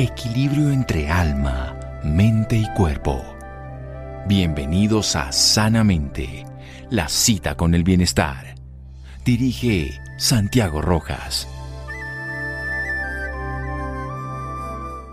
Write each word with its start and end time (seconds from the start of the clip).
equilibrio 0.00 0.70
entre 0.70 1.10
alma, 1.10 1.78
mente 2.02 2.56
y 2.56 2.66
cuerpo. 2.72 3.22
Bienvenidos 4.26 5.14
a 5.14 5.30
Sanamente, 5.30 6.46
la 6.88 7.06
cita 7.06 7.54
con 7.54 7.74
el 7.74 7.84
bienestar. 7.84 8.54
Dirige 9.26 10.00
Santiago 10.16 10.80
Rojas. 10.80 11.46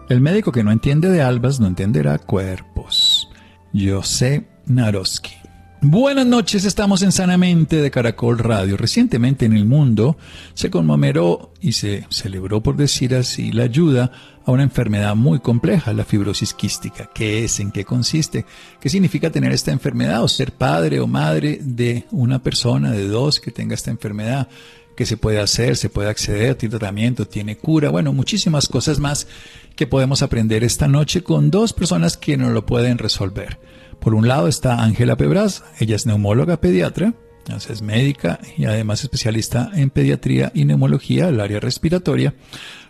El 0.08 0.22
médico 0.22 0.54
que 0.54 0.64
no 0.64 0.72
entiende 0.72 1.10
de 1.10 1.22
albas 1.22 1.60
no 1.60 1.68
entenderá 1.68 2.18
cuerpos. 2.18 3.30
José 3.74 4.48
Naroski. 4.68 5.47
Buenas 5.80 6.26
noches, 6.26 6.66
estamos 6.66 7.04
en 7.04 7.12
Sanamente 7.12 7.80
de 7.80 7.92
Caracol 7.92 8.40
Radio. 8.40 8.78
Recientemente 8.78 9.46
en 9.46 9.54
el 9.54 9.66
mundo 9.66 10.18
se 10.56 10.72
conmemoró 10.72 11.54
y 11.62 11.74
se 11.74 12.04
celebró, 12.10 12.64
por 12.64 12.78
decir 12.78 13.14
así, 13.14 13.52
la 13.52 13.66
ayuda 13.66 14.12
a 14.44 14.52
una 14.52 14.64
enfermedad 14.64 15.16
muy 15.16 15.40
compleja, 15.40 15.94
la 15.94 16.04
fibrosis 16.04 16.56
quística. 16.56 17.12
¿Qué 17.14 17.44
es? 17.44 17.60
¿En 17.60 17.72
qué 17.72 17.86
consiste? 17.86 18.44
¿Qué 18.80 18.90
significa 18.90 19.30
tener 19.30 19.52
esta 19.52 19.72
enfermedad 19.72 20.24
o 20.24 20.28
ser 20.28 20.52
padre 20.52 21.00
o 21.00 21.06
madre 21.06 21.60
de 21.62 22.06
una 22.10 22.42
persona, 22.42 22.92
de 22.92 23.08
dos, 23.08 23.40
que 23.40 23.52
tenga 23.52 23.76
esta 23.76 23.92
enfermedad? 23.92 24.48
¿Qué 24.96 25.06
se 25.06 25.16
puede 25.16 25.40
hacer? 25.40 25.78
¿Se 25.78 25.90
puede 25.90 26.10
acceder? 26.10 26.56
¿Tiene 26.56 26.72
tratamiento? 26.72 27.28
¿Tiene 27.28 27.56
cura? 27.56 27.92
Bueno, 27.92 28.14
muchísimas 28.14 28.68
cosas 28.68 28.98
más 28.98 29.28
que 29.76 29.86
podemos 29.86 30.24
aprender 30.24 30.64
esta 30.64 30.88
noche 30.88 31.22
con 31.22 31.52
dos 31.52 31.72
personas 31.72 32.18
que 32.18 32.36
nos 32.36 32.52
lo 32.52 32.66
pueden 32.66 32.98
resolver. 32.98 33.60
Por 34.08 34.16
un 34.16 34.30
lado 34.30 34.48
está 34.48 34.82
Ángela 34.84 35.18
Pebras, 35.18 35.66
ella 35.82 35.98
es 35.98 36.06
neumóloga 36.06 36.62
pediatra, 36.62 37.14
es 37.70 37.82
médica 37.82 38.40
y 38.56 38.64
además 38.64 39.04
especialista 39.04 39.70
en 39.74 39.90
pediatría 39.90 40.50
y 40.56 40.64
neumología, 40.64 41.28
el 41.28 41.42
área 41.42 41.60
respiratoria, 41.60 42.34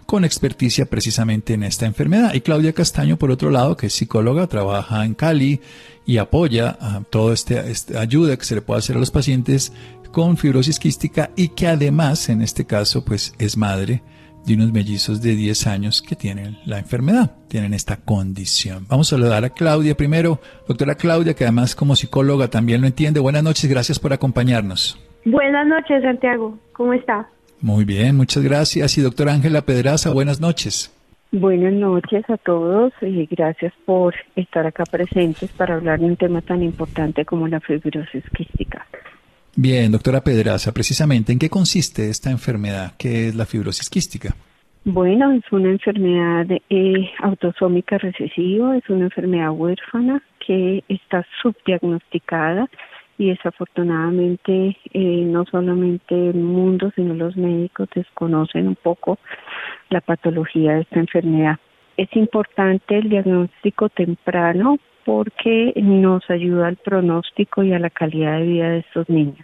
con 0.06 0.26
experticia 0.26 0.86
precisamente 0.86 1.56
en 1.56 1.64
esta 1.64 1.88
enfermedad. 1.88 2.36
Y 2.36 2.42
Claudia 2.42 2.72
Castaño, 2.72 3.18
por 3.18 3.32
otro 3.32 3.50
lado, 3.50 3.76
que 3.76 3.88
es 3.88 3.94
psicóloga, 3.94 4.46
trabaja 4.46 5.04
en 5.06 5.16
Cali 5.16 5.60
y 6.06 6.18
apoya 6.18 6.78
a 6.80 7.02
toda 7.10 7.34
esta 7.34 7.66
este 7.66 7.98
ayuda 7.98 8.38
que 8.38 8.46
se 8.46 8.54
le 8.54 8.62
puede 8.62 8.78
hacer 8.78 8.96
a 8.96 9.00
los 9.00 9.10
pacientes 9.10 9.74
con 10.12 10.38
fibrosis 10.38 10.78
quística 10.78 11.32
y 11.36 11.48
que 11.48 11.66
además, 11.66 12.30
en 12.30 12.44
este 12.44 12.68
caso, 12.68 13.04
pues 13.04 13.34
es 13.40 13.58
madre 13.58 14.04
de 14.48 14.54
unos 14.54 14.72
mellizos 14.72 15.22
de 15.22 15.36
10 15.36 15.68
años 15.68 16.02
que 16.02 16.16
tienen 16.16 16.58
la 16.66 16.80
enfermedad, 16.80 17.32
tienen 17.50 17.74
esta 17.74 17.98
condición. 17.98 18.86
Vamos 18.88 19.12
a 19.12 19.18
saludar 19.18 19.44
a 19.44 19.50
Claudia 19.50 19.96
primero. 19.96 20.40
Doctora 20.68 20.96
Claudia, 20.96 21.34
que 21.34 21.44
además 21.44 21.76
como 21.76 21.98
psicóloga 21.98 22.48
también 22.48 22.80
lo 22.80 22.88
entiende. 22.88 23.20
Buenas 23.20 23.44
noches, 23.44 23.70
gracias 23.70 24.00
por 24.00 24.14
acompañarnos. 24.14 24.98
Buenas 25.26 25.68
noches, 25.68 26.02
Santiago. 26.02 26.58
¿Cómo 26.72 26.94
está? 26.94 27.28
Muy 27.60 27.84
bien, 27.84 28.16
muchas 28.16 28.42
gracias. 28.42 28.98
Y 28.98 29.02
doctora 29.02 29.34
Ángela 29.34 29.64
Pedraza, 29.64 30.14
buenas 30.14 30.40
noches. 30.40 30.94
Buenas 31.34 31.74
noches 31.74 32.24
a 32.30 32.38
todos 32.38 32.94
y 33.02 33.26
gracias 33.26 33.74
por 33.86 34.16
estar 34.38 34.66
acá 34.66 34.86
presentes 34.90 35.52
para 35.52 35.76
hablar 35.76 36.00
de 36.00 36.06
un 36.06 36.16
tema 36.16 36.42
tan 36.42 36.64
importante 36.64 37.26
como 37.26 37.50
la 37.50 37.60
fibrosis 37.60 38.24
quística. 38.30 38.88
Bien, 39.60 39.92
doctora 39.92 40.22
Pedraza, 40.22 40.72
precisamente, 40.72 41.32
¿en 41.32 41.40
qué 41.40 41.50
consiste 41.50 42.12
esta 42.12 42.30
enfermedad? 42.30 42.92
¿Qué 43.00 43.30
es 43.30 43.36
la 43.36 43.48
fibrosis 43.48 43.90
quística? 43.90 44.36
Bueno, 44.86 45.32
es 45.32 45.52
una 45.52 45.72
enfermedad 45.72 46.46
eh, 46.70 47.10
autosómica 47.24 47.98
recesiva, 47.98 48.78
es 48.78 48.88
una 48.88 49.06
enfermedad 49.06 49.50
huérfana 49.50 50.22
que 50.46 50.84
está 50.88 51.26
subdiagnosticada 51.42 52.70
y 53.18 53.30
desafortunadamente 53.30 54.78
eh, 54.94 55.24
no 55.26 55.44
solamente 55.46 56.14
el 56.14 56.36
mundo, 56.36 56.92
sino 56.96 57.16
los 57.16 57.36
médicos 57.36 57.90
desconocen 57.96 58.68
un 58.68 58.76
poco 58.76 59.18
la 59.90 60.02
patología 60.02 60.74
de 60.74 60.82
esta 60.82 61.00
enfermedad. 61.00 61.58
Es 61.98 62.16
importante 62.16 62.96
el 62.96 63.10
diagnóstico 63.10 63.90
temprano 63.90 64.78
porque 65.08 65.72
nos 65.78 66.30
ayuda 66.30 66.68
al 66.68 66.76
pronóstico 66.76 67.64
y 67.64 67.72
a 67.72 67.80
la 67.80 67.90
calidad 67.90 68.40
de 68.40 68.46
vida 68.46 68.70
de 68.72 68.80
estos 68.80 69.08
niños. 69.08 69.40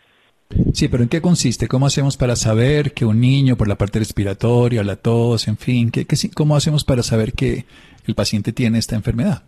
Sí, 0.73 0.89
pero 0.89 1.03
¿en 1.03 1.09
qué 1.09 1.21
consiste? 1.21 1.69
¿Cómo 1.69 1.85
hacemos 1.85 2.17
para 2.17 2.35
saber 2.35 2.91
que 2.91 3.05
un 3.05 3.21
niño 3.21 3.55
por 3.55 3.69
la 3.69 3.77
parte 3.77 3.97
respiratoria, 3.97 4.83
la 4.83 4.97
tos, 4.97 5.47
en 5.47 5.55
fin, 5.55 5.89
¿qué, 5.89 6.05
cómo 6.35 6.57
hacemos 6.57 6.83
para 6.83 7.01
saber 7.01 7.31
que 7.31 7.63
el 8.05 8.13
paciente 8.13 8.51
tiene 8.51 8.77
esta 8.77 8.97
enfermedad? 8.97 9.43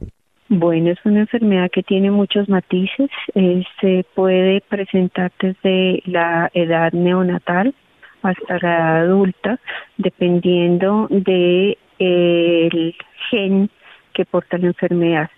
Bueno, 0.48 0.92
es 0.92 1.00
una 1.04 1.20
enfermedad 1.20 1.70
que 1.70 1.84
tiene 1.84 2.12
muchos 2.12 2.48
matices. 2.48 3.10
Eh, 3.34 3.64
se 3.82 4.06
puede 4.16 4.62
presentar 4.62 5.34
desde 5.42 6.02
la 6.06 6.50
edad 6.54 6.94
neonatal 6.94 7.76
hasta 8.22 8.58
la 8.62 8.78
edad 8.78 9.02
adulta, 9.02 9.60
dependiendo 9.98 11.08
de 11.10 11.78
eh, 12.00 12.70
el 12.72 12.96
gen 13.30 13.70
que 14.14 14.24
porta 14.24 14.58
la 14.58 14.68
enfermedad. 14.68 15.30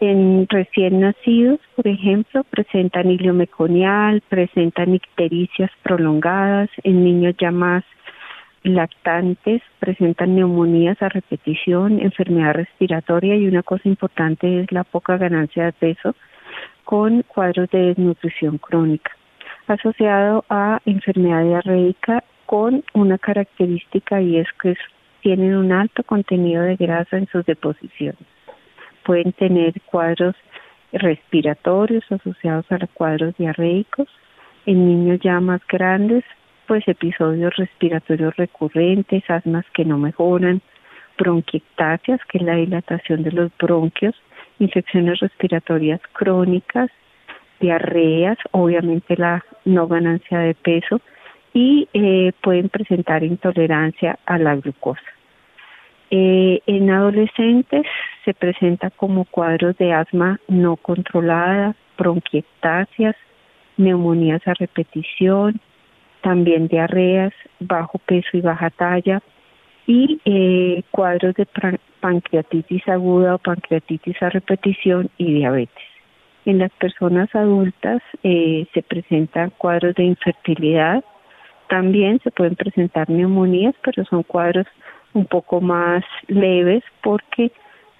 En 0.00 0.46
recién 0.48 1.00
nacidos, 1.00 1.60
por 1.76 1.86
ejemplo, 1.86 2.42
presentan 2.44 3.10
hilio 3.10 3.34
meconial, 3.34 4.22
presentan 4.30 4.94
ictericias 4.94 5.70
prolongadas, 5.82 6.70
en 6.84 7.04
niños 7.04 7.34
ya 7.38 7.50
más 7.50 7.84
lactantes 8.62 9.60
presentan 9.78 10.36
neumonías 10.36 11.00
a 11.02 11.10
repetición, 11.10 12.00
enfermedad 12.00 12.54
respiratoria 12.54 13.36
y 13.36 13.46
una 13.46 13.62
cosa 13.62 13.88
importante 13.88 14.60
es 14.60 14.72
la 14.72 14.84
poca 14.84 15.18
ganancia 15.18 15.66
de 15.66 15.72
peso 15.72 16.14
con 16.84 17.22
cuadros 17.22 17.70
de 17.70 17.88
desnutrición 17.88 18.56
crónica, 18.56 19.12
asociado 19.66 20.46
a 20.48 20.80
enfermedad 20.86 21.44
diarreica 21.44 22.24
con 22.46 22.84
una 22.94 23.18
característica 23.18 24.22
y 24.22 24.38
es 24.38 24.48
que 24.62 24.74
tienen 25.20 25.56
un 25.56 25.72
alto 25.72 26.02
contenido 26.04 26.62
de 26.62 26.76
grasa 26.76 27.18
en 27.18 27.28
sus 27.28 27.44
deposiciones 27.44 28.39
pueden 29.04 29.32
tener 29.32 29.80
cuadros 29.82 30.36
respiratorios 30.92 32.04
asociados 32.10 32.70
a 32.70 32.78
los 32.78 32.90
cuadros 32.90 33.36
diarreicos. 33.36 34.08
En 34.66 34.86
niños 34.86 35.20
ya 35.22 35.40
más 35.40 35.60
grandes, 35.66 36.24
pues 36.66 36.86
episodios 36.86 37.54
respiratorios 37.56 38.36
recurrentes, 38.36 39.28
asmas 39.28 39.64
que 39.74 39.84
no 39.84 39.98
mejoran, 39.98 40.60
bronquiectasias, 41.18 42.20
que 42.28 42.38
es 42.38 42.44
la 42.44 42.56
dilatación 42.56 43.22
de 43.22 43.32
los 43.32 43.50
bronquios, 43.58 44.14
infecciones 44.58 45.20
respiratorias 45.20 46.00
crónicas, 46.12 46.90
diarreas, 47.60 48.38
obviamente 48.52 49.16
la 49.16 49.44
no 49.64 49.86
ganancia 49.86 50.38
de 50.38 50.54
peso 50.54 51.00
y 51.52 51.88
eh, 51.92 52.32
pueden 52.42 52.68
presentar 52.68 53.22
intolerancia 53.22 54.18
a 54.26 54.38
la 54.38 54.56
glucosa. 54.56 55.02
Eh, 56.10 56.60
en 56.66 56.90
adolescentes 56.90 57.86
se 58.24 58.34
presenta 58.34 58.90
como 58.90 59.24
cuadros 59.24 59.76
de 59.78 59.92
asma 59.92 60.40
no 60.48 60.76
controlada, 60.76 61.76
bronquiectasias, 61.96 63.14
neumonías 63.76 64.46
a 64.46 64.54
repetición, 64.54 65.60
también 66.22 66.66
diarreas, 66.66 67.32
bajo 67.60 67.98
peso 67.98 68.28
y 68.32 68.40
baja 68.40 68.70
talla 68.70 69.22
y 69.86 70.20
eh, 70.24 70.82
cuadros 70.90 71.34
de 71.34 71.46
pancreatitis 72.00 72.86
aguda 72.88 73.36
o 73.36 73.38
pancreatitis 73.38 74.20
a 74.22 74.30
repetición 74.30 75.10
y 75.16 75.32
diabetes. 75.34 75.84
En 76.44 76.58
las 76.58 76.72
personas 76.72 77.32
adultas 77.34 78.02
eh, 78.22 78.66
se 78.74 78.82
presentan 78.82 79.50
cuadros 79.50 79.94
de 79.94 80.04
infertilidad, 80.04 81.04
también 81.68 82.18
se 82.24 82.30
pueden 82.30 82.56
presentar 82.56 83.08
neumonías, 83.08 83.74
pero 83.82 84.04
son 84.04 84.22
cuadros 84.22 84.66
un 85.14 85.26
poco 85.26 85.60
más 85.60 86.04
leves 86.28 86.82
porque 87.02 87.52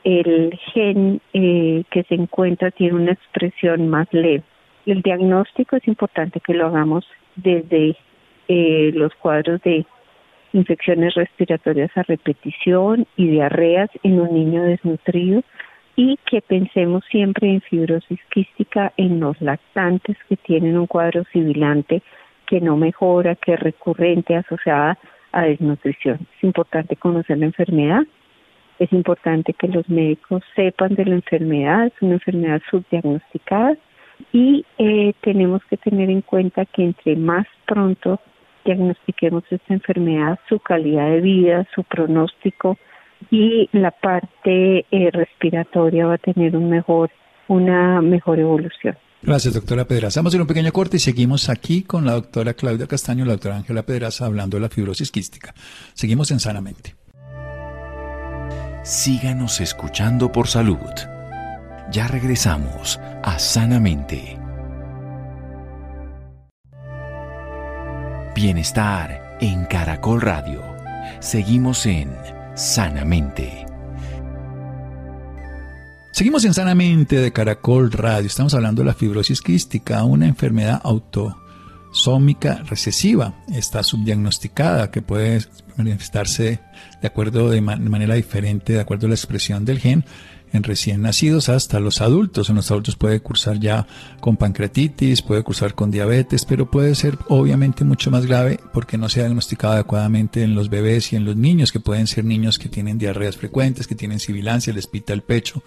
el 0.04 0.58
gen 0.72 1.20
eh, 1.32 1.84
que 1.90 2.04
se 2.04 2.14
encuentra 2.14 2.70
tiene 2.70 2.94
una 2.94 3.12
expresión 3.12 3.88
más 3.88 4.08
leve. 4.12 4.42
El 4.86 5.02
diagnóstico 5.02 5.76
es 5.76 5.86
importante 5.86 6.40
que 6.40 6.54
lo 6.54 6.66
hagamos 6.66 7.06
desde 7.36 7.96
eh, 8.48 8.90
los 8.94 9.14
cuadros 9.14 9.60
de 9.62 9.84
infecciones 10.52 11.14
respiratorias 11.14 11.90
a 11.96 12.02
repetición 12.02 13.06
y 13.16 13.28
diarreas 13.28 13.90
en 14.02 14.20
un 14.20 14.34
niño 14.34 14.62
desnutrido 14.64 15.42
y 15.96 16.18
que 16.28 16.40
pensemos 16.40 17.04
siempre 17.10 17.50
en 17.50 17.60
fibrosis 17.60 18.18
quística 18.30 18.92
en 18.96 19.20
los 19.20 19.40
lactantes 19.40 20.16
que 20.28 20.36
tienen 20.36 20.78
un 20.78 20.86
cuadro 20.86 21.24
sibilante 21.32 22.02
que 22.46 22.60
no 22.60 22.76
mejora, 22.76 23.36
que 23.36 23.54
es 23.54 23.60
recurrente 23.60 24.34
asociada 24.34 24.98
a 25.32 25.42
desnutrición. 25.42 26.26
Es 26.36 26.44
importante 26.44 26.96
conocer 26.96 27.38
la 27.38 27.46
enfermedad, 27.46 28.02
es 28.78 28.92
importante 28.92 29.52
que 29.52 29.68
los 29.68 29.88
médicos 29.88 30.42
sepan 30.56 30.94
de 30.94 31.04
la 31.04 31.14
enfermedad, 31.16 31.86
es 31.86 31.92
una 32.00 32.14
enfermedad 32.14 32.62
subdiagnosticada 32.70 33.76
y 34.32 34.64
eh, 34.78 35.12
tenemos 35.20 35.62
que 35.66 35.76
tener 35.76 36.10
en 36.10 36.22
cuenta 36.22 36.64
que 36.64 36.84
entre 36.84 37.16
más 37.16 37.46
pronto 37.66 38.20
diagnostiquemos 38.64 39.44
esta 39.50 39.74
enfermedad, 39.74 40.38
su 40.48 40.58
calidad 40.60 41.10
de 41.10 41.20
vida, 41.20 41.66
su 41.74 41.84
pronóstico 41.84 42.78
y 43.30 43.68
la 43.72 43.90
parte 43.90 44.86
eh, 44.90 45.10
respiratoria 45.12 46.06
va 46.06 46.14
a 46.14 46.18
tener 46.18 46.56
un 46.56 46.70
mejor, 46.70 47.10
una 47.48 48.00
mejor 48.00 48.38
evolución. 48.38 48.96
Gracias, 49.22 49.52
doctora 49.52 49.84
Pedraza. 49.86 50.20
Vamos 50.20 50.30
a 50.30 50.32
hacer 50.32 50.40
un 50.40 50.46
pequeño 50.46 50.72
corte 50.72 50.96
y 50.96 51.00
seguimos 51.00 51.48
aquí 51.50 51.82
con 51.82 52.06
la 52.06 52.12
doctora 52.12 52.54
Claudia 52.54 52.86
Castaño 52.86 53.24
y 53.24 53.26
la 53.26 53.34
doctora 53.34 53.56
Ángela 53.56 53.82
Pedraza 53.82 54.24
hablando 54.24 54.56
de 54.56 54.62
la 54.62 54.68
fibrosis 54.68 55.10
quística. 55.10 55.54
Seguimos 55.94 56.30
en 56.30 56.40
Sanamente. 56.40 56.96
síganos 58.82 59.60
escuchando 59.60 60.32
por 60.32 60.48
salud. 60.48 60.78
Ya 61.92 62.08
regresamos 62.08 62.98
a 63.22 63.38
Sanamente. 63.38 64.38
Bienestar 68.34 69.36
en 69.40 69.66
Caracol 69.66 70.22
Radio. 70.22 70.62
Seguimos 71.20 71.84
en 71.84 72.16
Sanamente. 72.54 73.69
Seguimos 76.12 76.44
en 76.44 76.54
Sanamente 76.54 77.16
de 77.16 77.32
Caracol 77.32 77.92
Radio. 77.92 78.26
Estamos 78.26 78.52
hablando 78.54 78.82
de 78.82 78.86
la 78.86 78.94
fibrosis 78.94 79.40
quística, 79.40 80.02
una 80.02 80.26
enfermedad 80.26 80.80
autosómica 80.82 82.62
recesiva. 82.64 83.44
Está 83.54 83.84
subdiagnosticada, 83.84 84.90
que 84.90 85.02
puede 85.02 85.46
manifestarse 85.76 86.60
de 87.00 87.06
acuerdo 87.06 87.48
de 87.48 87.60
manera 87.60 88.16
diferente, 88.16 88.72
de 88.72 88.80
acuerdo 88.80 89.06
a 89.06 89.10
la 89.10 89.14
expresión 89.14 89.64
del 89.64 89.78
gen 89.78 90.04
en 90.52 90.62
recién 90.62 91.02
nacidos 91.02 91.48
hasta 91.48 91.80
los 91.80 92.00
adultos. 92.00 92.50
En 92.50 92.56
los 92.56 92.70
adultos 92.70 92.96
puede 92.96 93.20
cursar 93.20 93.58
ya 93.60 93.86
con 94.20 94.36
pancreatitis, 94.36 95.22
puede 95.22 95.42
cursar 95.42 95.74
con 95.74 95.90
diabetes, 95.90 96.44
pero 96.44 96.70
puede 96.70 96.94
ser 96.94 97.18
obviamente 97.28 97.84
mucho 97.84 98.10
más 98.10 98.26
grave 98.26 98.60
porque 98.72 98.98
no 98.98 99.08
se 99.08 99.20
ha 99.20 99.24
diagnosticado 99.24 99.74
adecuadamente 99.74 100.42
en 100.42 100.54
los 100.54 100.70
bebés 100.70 101.12
y 101.12 101.16
en 101.16 101.24
los 101.24 101.36
niños, 101.36 101.72
que 101.72 101.80
pueden 101.80 102.06
ser 102.06 102.24
niños 102.24 102.58
que 102.58 102.68
tienen 102.68 102.98
diarreas 102.98 103.36
frecuentes, 103.36 103.86
que 103.86 103.94
tienen 103.94 104.20
sibilancia, 104.20 104.72
les 104.72 104.86
pita 104.86 105.12
el 105.12 105.22
pecho 105.22 105.62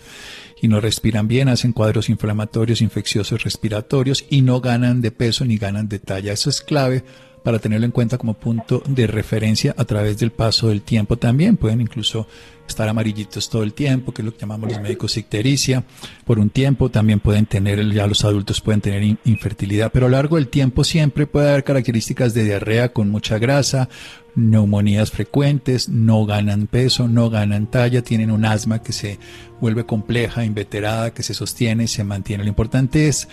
y 0.62 0.68
no 0.68 0.80
respiran 0.80 1.28
bien, 1.28 1.50
hacen 1.50 1.74
cuadros 1.74 2.10
inflamatorios, 2.10 2.82
infecciosos 2.82 3.44
respiratorios 3.44 4.26
y 4.30 4.42
no 4.42 4.62
ganan 4.62 5.02
de 5.02 5.12
peso 5.12 5.46
ni 5.46 5.58
ganan 5.58 5.90
de 5.90 6.00
talla. 6.00 6.34
Eso 6.34 6.50
es 6.50 6.62
clave 6.62 7.04
para 7.44 7.60
tenerlo 7.60 7.86
en 7.86 7.92
cuenta 7.92 8.18
como 8.18 8.34
punto 8.34 8.82
de 8.88 9.06
referencia 9.06 9.76
a 9.78 9.86
través 9.86 10.18
del 10.18 10.32
paso 10.32 10.70
del 10.70 10.82
tiempo 10.82 11.18
también. 11.18 11.58
Pueden 11.58 11.82
incluso 11.82 12.26
estar 12.68 12.88
amarillitos 12.88 13.50
todo 13.50 13.64
el 13.64 13.74
tiempo, 13.74 14.14
que 14.14 14.22
es 14.22 14.26
lo 14.26 14.34
que 14.34 14.40
llamamos 14.40 14.72
los 14.72 14.82
médicos 14.82 15.18
ictericia, 15.18 15.84
por 16.26 16.40
un 16.40 16.50
tiempo. 16.50 16.90
También 16.90 17.20
pueden 17.20 17.46
tener, 17.46 17.86
ya 17.92 18.08
los 18.08 18.24
adultos 18.24 18.62
pueden 18.62 18.82
tener 18.82 19.18
infertilidad, 19.26 19.92
pero 19.92 20.06
a 20.06 20.10
lo 20.10 20.16
largo 20.16 20.38
del 20.38 20.48
tiempo 20.48 20.84
siempre 20.84 21.28
puede 21.28 21.50
haber 21.50 21.66
características 21.66 22.34
de 22.34 22.46
diarrea 22.46 22.94
con 22.94 23.10
mucha 23.10 23.38
grasa, 23.38 23.90
neumonías 24.36 25.12
frecuentes, 25.12 25.90
no 25.90 26.26
ganan 26.26 26.68
peso, 26.68 27.08
no 27.08 27.30
ganan 27.30 27.70
talla, 27.70 28.02
tienen 28.04 28.32
un 28.32 28.46
asma 28.46 28.82
que 28.82 28.94
se 28.94 29.20
vuelve 29.60 29.86
compleja, 29.86 30.46
inveterada, 30.46 31.14
que 31.14 31.24
se 31.24 31.34
sostiene, 31.34 31.88
se 31.88 32.04
mantiene. 32.04 32.44
Lo 32.44 32.50
importante 32.50 33.10
es 33.10 33.28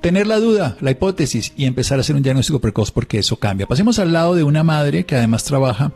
tener 0.00 0.26
la 0.26 0.36
duda, 0.36 0.76
la 0.80 0.90
hipótesis 0.90 1.54
y 1.56 1.66
empezar 1.66 1.98
a 1.98 2.00
hacer 2.00 2.16
un 2.16 2.22
diagnóstico 2.22 2.60
precoz 2.60 2.90
porque 2.90 3.18
eso 3.18 3.38
cambia. 3.38 3.66
Pasemos 3.66 3.98
al 3.98 4.12
lado 4.12 4.34
de 4.34 4.44
una 4.44 4.62
madre 4.62 5.04
que 5.04 5.16
además 5.16 5.44
trabaja 5.44 5.92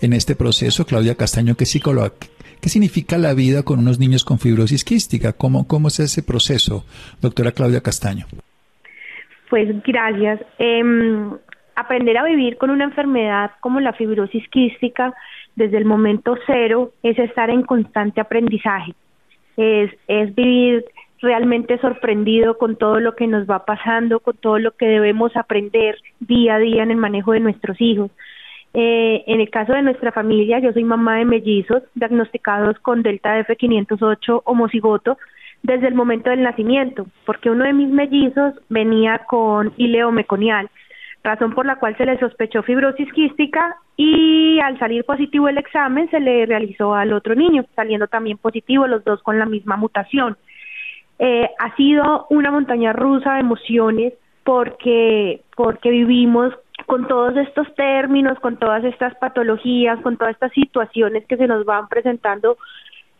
en 0.00 0.12
este 0.12 0.34
proceso, 0.34 0.86
Claudia 0.86 1.14
Castaño, 1.14 1.56
que 1.56 1.64
es 1.64 1.70
psicóloga. 1.70 2.12
¿Qué 2.60 2.68
significa 2.68 3.16
la 3.16 3.34
vida 3.34 3.62
con 3.62 3.78
unos 3.78 3.98
niños 3.98 4.24
con 4.24 4.38
fibrosis 4.38 4.84
quística? 4.84 5.32
¿Cómo, 5.32 5.66
cómo 5.66 5.88
es 5.88 6.00
ese 6.00 6.22
proceso, 6.22 6.84
doctora 7.20 7.52
Claudia 7.52 7.80
Castaño? 7.80 8.26
Pues 9.48 9.68
gracias. 9.82 10.40
Em, 10.58 11.32
aprender 11.74 12.18
a 12.18 12.24
vivir 12.24 12.58
con 12.58 12.70
una 12.70 12.84
enfermedad 12.84 13.52
como 13.60 13.80
la 13.80 13.92
fibrosis 13.94 14.46
quística 14.50 15.14
desde 15.56 15.78
el 15.78 15.84
momento 15.84 16.36
cero 16.46 16.92
es 17.02 17.18
estar 17.18 17.50
en 17.50 17.62
constante 17.62 18.20
aprendizaje. 18.20 18.94
Es, 19.56 19.90
es 20.06 20.34
vivir 20.34 20.84
realmente 21.20 21.78
sorprendido 21.78 22.56
con 22.58 22.76
todo 22.76 23.00
lo 23.00 23.14
que 23.14 23.26
nos 23.26 23.48
va 23.48 23.64
pasando, 23.64 24.20
con 24.20 24.36
todo 24.36 24.58
lo 24.58 24.72
que 24.72 24.86
debemos 24.86 25.36
aprender 25.36 25.96
día 26.20 26.56
a 26.56 26.58
día 26.58 26.82
en 26.82 26.90
el 26.90 26.96
manejo 26.96 27.32
de 27.32 27.40
nuestros 27.40 27.80
hijos. 27.80 28.10
Eh, 28.72 29.24
en 29.26 29.40
el 29.40 29.50
caso 29.50 29.72
de 29.72 29.82
nuestra 29.82 30.12
familia, 30.12 30.60
yo 30.60 30.72
soy 30.72 30.84
mamá 30.84 31.16
de 31.16 31.24
mellizos 31.24 31.82
diagnosticados 31.94 32.78
con 32.80 33.02
delta 33.02 33.38
F508 33.40 34.42
homocigoto 34.44 35.18
desde 35.62 35.88
el 35.88 35.94
momento 35.94 36.30
del 36.30 36.42
nacimiento, 36.42 37.06
porque 37.26 37.50
uno 37.50 37.64
de 37.64 37.72
mis 37.72 37.88
mellizos 37.88 38.54
venía 38.68 39.22
con 39.28 39.72
ileo 39.76 40.12
meconial, 40.12 40.70
razón 41.22 41.52
por 41.52 41.66
la 41.66 41.76
cual 41.76 41.96
se 41.98 42.06
le 42.06 42.18
sospechó 42.18 42.62
fibrosis 42.62 43.12
quística 43.12 43.76
y 43.96 44.58
al 44.60 44.78
salir 44.78 45.04
positivo 45.04 45.48
el 45.48 45.58
examen 45.58 46.08
se 46.10 46.20
le 46.20 46.46
realizó 46.46 46.94
al 46.94 47.12
otro 47.12 47.34
niño, 47.34 47.66
saliendo 47.74 48.06
también 48.06 48.38
positivo 48.38 48.86
los 48.86 49.04
dos 49.04 49.22
con 49.22 49.38
la 49.38 49.44
misma 49.44 49.76
mutación. 49.76 50.36
Eh, 51.22 51.50
ha 51.58 51.76
sido 51.76 52.26
una 52.30 52.50
montaña 52.50 52.94
rusa 52.94 53.34
de 53.34 53.40
emociones 53.40 54.14
porque, 54.42 55.42
porque 55.54 55.90
vivimos 55.90 56.54
con 56.86 57.06
todos 57.06 57.36
estos 57.36 57.72
términos, 57.74 58.38
con 58.40 58.56
todas 58.56 58.82
estas 58.84 59.14
patologías, 59.16 60.00
con 60.00 60.16
todas 60.16 60.32
estas 60.32 60.50
situaciones 60.52 61.26
que 61.26 61.36
se 61.36 61.46
nos 61.46 61.66
van 61.66 61.88
presentando 61.88 62.56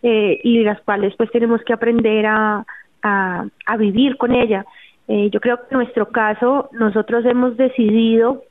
eh, 0.03 0.41
y 0.43 0.63
las 0.65 0.81
cuales 0.81 1.15
pues 1.19 1.31
tenemos 1.31 1.61
que 1.63 1.75
aprender 1.75 2.25
a, 2.25 2.65
a, 3.03 3.77
vivir 3.77 4.17
con 4.17 4.35
ella. 4.35 4.65
Eh, 5.07 5.29
yo 5.31 5.39
creo 5.39 5.59
que 5.59 5.75
en 5.75 5.81
nuestro 5.81 6.09
caso 6.09 6.71
nosotros 6.73 7.27
hemos 7.27 7.59
decidido 7.59 8.43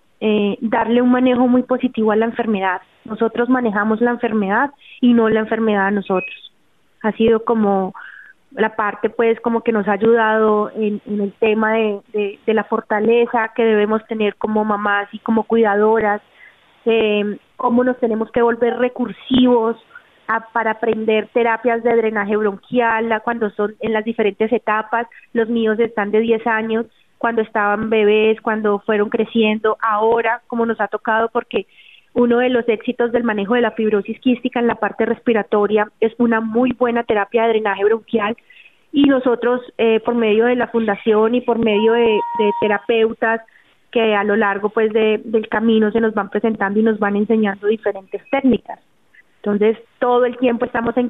darle 0.60 1.02
un 1.02 1.12
manejo 1.12 1.48
muy 1.48 1.64
positivo 1.64 2.12
a 2.12 2.18
la 2.18 2.26
enfermedad. 2.26 2.82
Nosotros 3.06 3.48
manejamos 3.48 4.02
la 4.02 4.12
enfermedad 4.12 4.70
y 5.00 5.14
no 5.14 5.30
la 5.30 5.40
enfermedad 5.40 5.88
a 5.88 5.92
nosotros. 5.92 6.52
Ha 7.02 7.14
sido 7.14 7.46
como 7.46 7.94
la 8.52 8.76
parte 8.76 9.10
pues 9.10 9.40
como 9.42 9.62
que 9.62 9.72
nos 9.72 9.88
ha 9.88 9.94
ayudado 9.94 10.72
en, 10.76 11.02
el 11.06 11.34
tema 11.40 11.74
de, 11.74 12.40
de, 12.46 12.54
la 12.54 12.64
fortaleza 12.64 13.52
que 13.56 13.64
debemos 13.64 14.06
tener 14.08 14.36
como 14.36 14.66
mamás 14.66 15.08
y 15.12 15.20
como 15.20 15.44
cuidadoras, 15.44 16.22
eh, 16.86 17.38
cómo 17.58 17.84
nos 17.84 18.00
tenemos 18.00 18.32
que 18.32 18.42
volver 18.42 18.78
recursivos 18.78 19.78
para 20.54 20.72
aprender 20.72 21.28
terapias 21.34 21.82
de 21.84 21.96
drenaje 21.96 22.38
bronquial 22.38 23.22
cuando 23.24 23.50
son 23.52 23.76
en 23.80 23.94
las 23.94 24.06
diferentes 24.06 24.52
etapas, 24.52 25.08
los 25.34 25.50
míos 25.50 25.80
están 25.80 26.12
de 26.12 26.20
10 26.20 26.46
años, 26.46 26.86
cuando 27.18 27.42
estaban 27.42 27.90
bebés, 27.90 28.40
cuando 28.42 28.80
fueron 28.80 29.10
creciendo, 29.10 29.78
ahora 29.82 30.42
como 30.48 30.66
nos 30.66 30.80
ha 30.80 30.88
tocado 30.88 31.30
porque 31.30 31.66
uno 32.14 32.40
de 32.40 32.50
los 32.50 32.68
éxitos 32.68 33.12
del 33.12 33.24
manejo 33.24 33.54
de 33.54 33.62
la 33.62 33.72
fibrosis 33.72 34.20
quística 34.20 34.60
en 34.60 34.68
la 34.68 34.76
parte 34.76 35.06
respiratoria 35.06 35.90
es 36.00 36.14
una 36.18 36.42
muy 36.42 36.72
buena 36.74 37.04
terapia 37.04 37.44
de 37.44 37.50
drenaje 37.50 37.86
bronquial 37.86 38.36
y 38.92 39.04
nosotros 39.04 39.62
eh, 39.78 40.00
por 40.00 40.16
medio 40.16 40.46
de 40.46 40.56
la 40.56 40.68
fundación 40.68 41.36
y 41.36 41.42
por 41.42 41.60
medio 41.60 41.94
de, 41.94 42.20
terapeutas 42.60 43.42
que 43.92 44.16
a 44.16 44.24
lo 44.24 44.36
largo 44.36 44.70
pues 44.70 44.92
del 44.94 45.48
camino 45.50 45.92
se 45.92 46.00
nos 46.00 46.14
van 46.14 46.30
presentando 46.30 46.80
y 46.80 46.84
nos 46.84 47.00
van 47.00 47.16
enseñando 47.16 47.68
diferentes 47.68 48.22
técnicas. 48.30 48.80
Entonces, 49.42 49.78
todo 50.00 50.26
el 50.26 50.38
tiempo 50.38 50.66
estamos 50.66 50.96
en, 50.98 51.08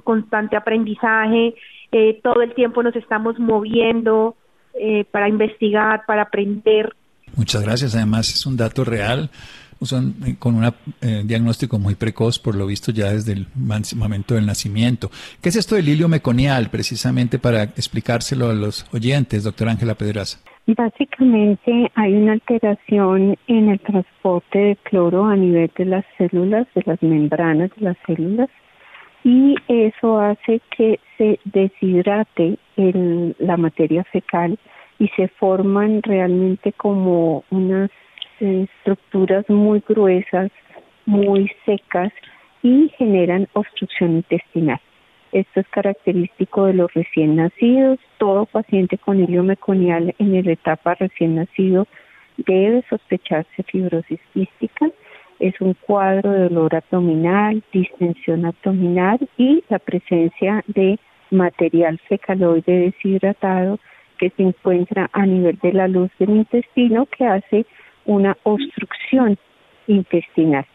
constante 0.00 0.56
aprendizaje, 0.56 1.54
eh, 1.92 2.20
todo 2.22 2.42
el 2.42 2.54
tiempo 2.54 2.82
nos 2.82 2.96
estamos 2.96 3.38
moviendo 3.38 4.34
eh, 4.74 5.04
para 5.10 5.28
investigar, 5.28 6.04
para 6.06 6.22
aprender. 6.22 6.94
Muchas 7.34 7.62
gracias. 7.62 7.94
Además, 7.94 8.34
es 8.34 8.44
un 8.46 8.56
dato 8.56 8.84
real 8.84 9.30
son 9.82 10.14
eh, 10.26 10.36
con 10.38 10.54
un 10.54 10.64
eh, 10.64 11.22
diagnóstico 11.24 11.78
muy 11.78 11.94
precoz, 11.94 12.38
por 12.38 12.54
lo 12.54 12.66
visto 12.66 12.92
ya 12.92 13.12
desde 13.12 13.32
el 13.32 13.46
momento 13.54 14.34
del 14.34 14.46
nacimiento. 14.46 15.10
¿Qué 15.42 15.50
es 15.50 15.56
esto 15.56 15.74
del 15.74 15.88
hilio 15.88 16.08
meconial, 16.08 16.70
precisamente 16.70 17.38
para 17.38 17.64
explicárselo 17.64 18.48
a 18.50 18.54
los 18.54 18.86
oyentes, 18.94 19.44
doctora 19.44 19.72
Ángela 19.72 19.94
Pedraza? 19.94 20.38
Básicamente 20.66 21.92
hay 21.94 22.14
una 22.14 22.32
alteración 22.32 23.36
en 23.46 23.68
el 23.68 23.78
transporte 23.80 24.58
de 24.58 24.76
cloro 24.76 25.26
a 25.26 25.36
nivel 25.36 25.70
de 25.76 25.84
las 25.84 26.04
células, 26.18 26.66
de 26.74 26.82
las 26.86 27.00
membranas 27.02 27.70
de 27.76 27.84
las 27.84 27.96
células, 28.04 28.48
y 29.22 29.54
eso 29.68 30.20
hace 30.20 30.60
que 30.76 31.00
se 31.18 31.38
deshidrate 31.44 32.58
la 32.76 33.56
materia 33.56 34.04
fecal 34.04 34.58
y 34.98 35.08
se 35.08 35.28
forman 35.28 36.02
realmente 36.02 36.72
como 36.72 37.44
unas 37.50 37.90
estructuras 38.40 39.48
muy 39.48 39.82
gruesas, 39.86 40.50
muy 41.04 41.50
secas 41.64 42.12
y 42.62 42.90
generan 42.96 43.48
obstrucción 43.52 44.16
intestinal. 44.16 44.80
Esto 45.32 45.60
es 45.60 45.68
característico 45.68 46.66
de 46.66 46.74
los 46.74 46.92
recién 46.94 47.36
nacidos. 47.36 47.98
Todo 48.18 48.46
paciente 48.46 48.96
con 48.96 49.22
hilio 49.22 49.42
meconial 49.42 50.14
en 50.18 50.44
la 50.44 50.52
etapa 50.52 50.94
recién 50.94 51.34
nacido 51.36 51.86
debe 52.38 52.84
sospecharse 52.88 53.62
fibrosis 53.64 54.20
quística. 54.32 54.88
Es 55.38 55.60
un 55.60 55.74
cuadro 55.74 56.30
de 56.30 56.48
dolor 56.48 56.74
abdominal, 56.74 57.62
distensión 57.72 58.46
abdominal 58.46 59.18
y 59.36 59.62
la 59.68 59.78
presencia 59.78 60.64
de 60.68 60.98
material 61.30 62.00
fecaloide 62.08 62.72
deshidratado 62.72 63.78
que 64.18 64.30
se 64.30 64.42
encuentra 64.42 65.10
a 65.12 65.26
nivel 65.26 65.58
de 65.62 65.72
la 65.72 65.88
luz 65.88 66.10
del 66.18 66.30
intestino 66.30 67.06
que 67.06 67.26
hace 67.26 67.66
una 68.06 68.36
obstrucción 68.44 69.38
intestinal. 69.86 70.66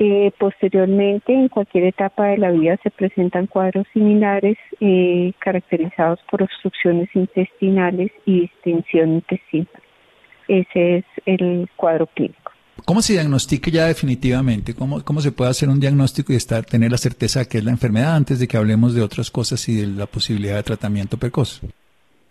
Eh, 0.00 0.30
posteriormente, 0.38 1.32
en 1.32 1.48
cualquier 1.48 1.84
etapa 1.84 2.26
de 2.26 2.38
la 2.38 2.52
vida 2.52 2.78
se 2.84 2.90
presentan 2.90 3.48
cuadros 3.48 3.84
similares 3.92 4.56
eh, 4.80 5.32
caracterizados 5.40 6.20
por 6.30 6.42
obstrucciones 6.42 7.08
intestinales 7.14 8.12
y 8.24 8.42
distensión 8.42 9.14
intestinal. 9.14 9.82
Ese 10.46 10.98
es 10.98 11.04
el 11.26 11.68
cuadro 11.74 12.06
clínico. 12.06 12.52
¿Cómo 12.84 13.02
se 13.02 13.14
diagnostica 13.14 13.70
ya 13.72 13.86
definitivamente? 13.86 14.72
¿Cómo, 14.72 15.04
¿Cómo 15.04 15.20
se 15.20 15.32
puede 15.32 15.50
hacer 15.50 15.68
un 15.68 15.80
diagnóstico 15.80 16.32
y 16.32 16.36
estar, 16.36 16.64
tener 16.64 16.92
la 16.92 16.96
certeza 16.96 17.40
de 17.40 17.46
que 17.46 17.58
es 17.58 17.64
la 17.64 17.72
enfermedad 17.72 18.14
antes 18.14 18.38
de 18.38 18.46
que 18.46 18.56
hablemos 18.56 18.94
de 18.94 19.02
otras 19.02 19.32
cosas 19.32 19.68
y 19.68 19.74
de 19.76 19.88
la 19.88 20.06
posibilidad 20.06 20.56
de 20.56 20.62
tratamiento 20.62 21.16
precoz? 21.16 21.60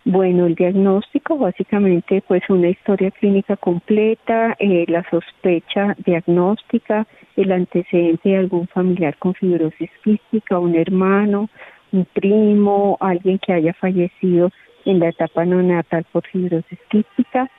Bueno, 0.10 0.46
el 0.46 0.56
diagnóstico 0.56 1.38
básicamente 1.38 2.24
pues 2.26 2.42
una 2.48 2.70
historia 2.70 3.12
clínica 3.12 3.58
completa, 3.58 4.56
eh, 4.58 4.86
la 4.88 5.04
sospecha 5.10 5.98
diagnóstica, 6.06 7.06
el 7.36 7.52
antecedente 7.52 8.30
de 8.30 8.38
algún 8.38 8.70
familiar 8.70 9.18
con 9.18 9.34
fibrosis 9.34 9.90
quística, 10.06 10.60
un 10.60 10.76
hermano, 10.76 11.50
un 11.92 12.06
primo, 12.06 12.96
alguien 13.02 13.38
que 13.38 13.52
haya 13.52 13.74
fallecido 13.74 14.50
en 14.86 15.02
la 15.02 15.10
etapa 15.10 15.44
neonatal 15.44 16.06
por 16.14 16.26
fibrosis 16.26 16.80
quística, 16.88 17.52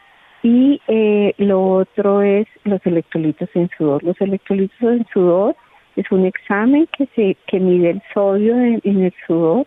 y 0.43 0.81
eh, 0.89 1.35
lo 1.37 1.63
otro 1.63 2.23
es 2.23 2.47
los 2.65 2.81
electrolitos 2.87 3.51
en 3.53 3.69
sudor. 3.77 4.03
Los 4.03 4.19
electrolitos 4.23 4.81
en 4.81 5.07
sudor 5.13 5.55
es 5.97 6.11
un 6.11 6.25
examen 6.25 6.89
que 6.97 7.09
se 7.15 7.37
que 7.47 7.61
mide 7.61 7.91
el 7.91 8.03
sodio 8.15 8.57
en, 8.57 8.81
el 8.85 9.13
sudor. 9.27 9.67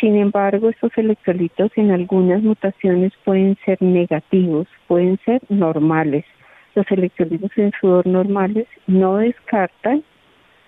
Sin 0.00 0.16
embargo, 0.16 0.70
estos 0.70 0.96
electrolitos 0.96 1.70
en 1.76 1.90
algunas 1.90 2.42
mutaciones 2.42 3.12
pueden 3.22 3.58
ser 3.66 3.76
negativos, 3.82 4.66
pueden 4.86 5.18
ser 5.26 5.42
normales. 5.50 6.24
Los 6.74 6.90
electrolitos 6.90 7.50
en 7.56 7.70
sudor 7.78 8.06
normales 8.06 8.66
no 8.86 9.18
descartan 9.18 10.02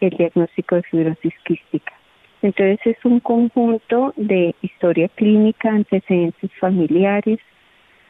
el 0.03 0.11
diagnóstico 0.11 0.75
de 0.75 0.83
fibrosis 0.83 1.33
quística. 1.45 1.95
Entonces 2.43 2.79
es 2.85 3.03
un 3.05 3.21
conjunto 3.21 4.13
de 4.17 4.55
historia 4.61 5.09
clínica, 5.09 5.71
antecedentes 5.71 6.51
familiares, 6.61 7.39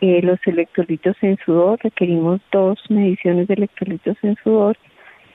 eh, 0.00 0.23
los 0.23 0.41
electrolitos 0.47 1.14
en 1.21 1.37
sudor, 1.45 1.79
requerimos 1.85 2.41
dos 2.50 2.81
mediciones 2.88 3.47
de 3.47 3.55
electrolitos 3.55 4.17
en 4.23 4.35
sudor 4.43 4.76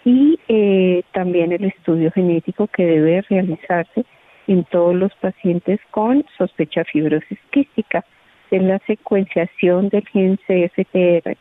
y 0.03 0.37
eh, 0.49 1.03
también 1.13 1.53
el 1.53 1.63
estudio 1.63 2.11
genético 2.11 2.67
que 2.67 2.85
debe 2.85 3.21
realizarse 3.29 4.03
en 4.47 4.63
todos 4.65 4.95
los 4.95 5.13
pacientes 5.15 5.79
con 5.91 6.25
sospecha 6.37 6.83
fibrosis 6.85 7.39
quística. 7.51 8.05
Es 8.49 8.63
la 8.63 8.79
secuenciación 8.87 9.89
del 9.89 10.07
gen 10.07 10.37
CFTR. 10.47 11.37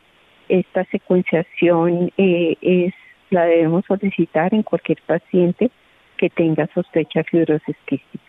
Esta 0.49 0.85
secuenciación 0.91 2.11
eh, 2.17 2.57
es 2.61 2.93
la 3.29 3.45
debemos 3.45 3.83
solicitar 3.87 4.53
en 4.53 4.63
cualquier 4.63 4.99
paciente 5.05 5.71
que 6.17 6.29
tenga 6.29 6.69
sospecha 6.73 7.23
fibrosis 7.23 7.75
quística. 7.85 8.23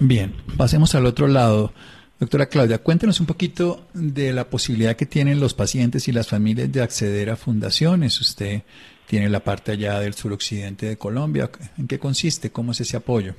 Bien, 0.00 0.32
pasemos 0.56 0.94
al 0.94 1.06
otro 1.06 1.26
lado. 1.26 1.72
Doctora 2.18 2.46
Claudia, 2.46 2.78
cuéntenos 2.78 3.18
un 3.20 3.26
poquito 3.26 3.88
de 3.94 4.32
la 4.32 4.48
posibilidad 4.48 4.94
que 4.94 5.06
tienen 5.06 5.40
los 5.40 5.54
pacientes 5.54 6.06
y 6.06 6.12
las 6.12 6.28
familias 6.28 6.70
de 6.70 6.80
acceder 6.80 7.30
a 7.30 7.36
fundaciones. 7.36 8.20
Usted 8.20 8.62
tiene 9.06 9.28
la 9.28 9.40
parte 9.40 9.72
allá 9.72 9.98
del 9.98 10.14
suroccidente 10.14 10.86
de 10.86 10.96
Colombia. 10.96 11.50
¿En 11.76 11.88
qué 11.88 11.98
consiste? 11.98 12.50
¿Cómo 12.50 12.72
es 12.72 12.80
ese 12.80 12.96
apoyo? 12.96 13.34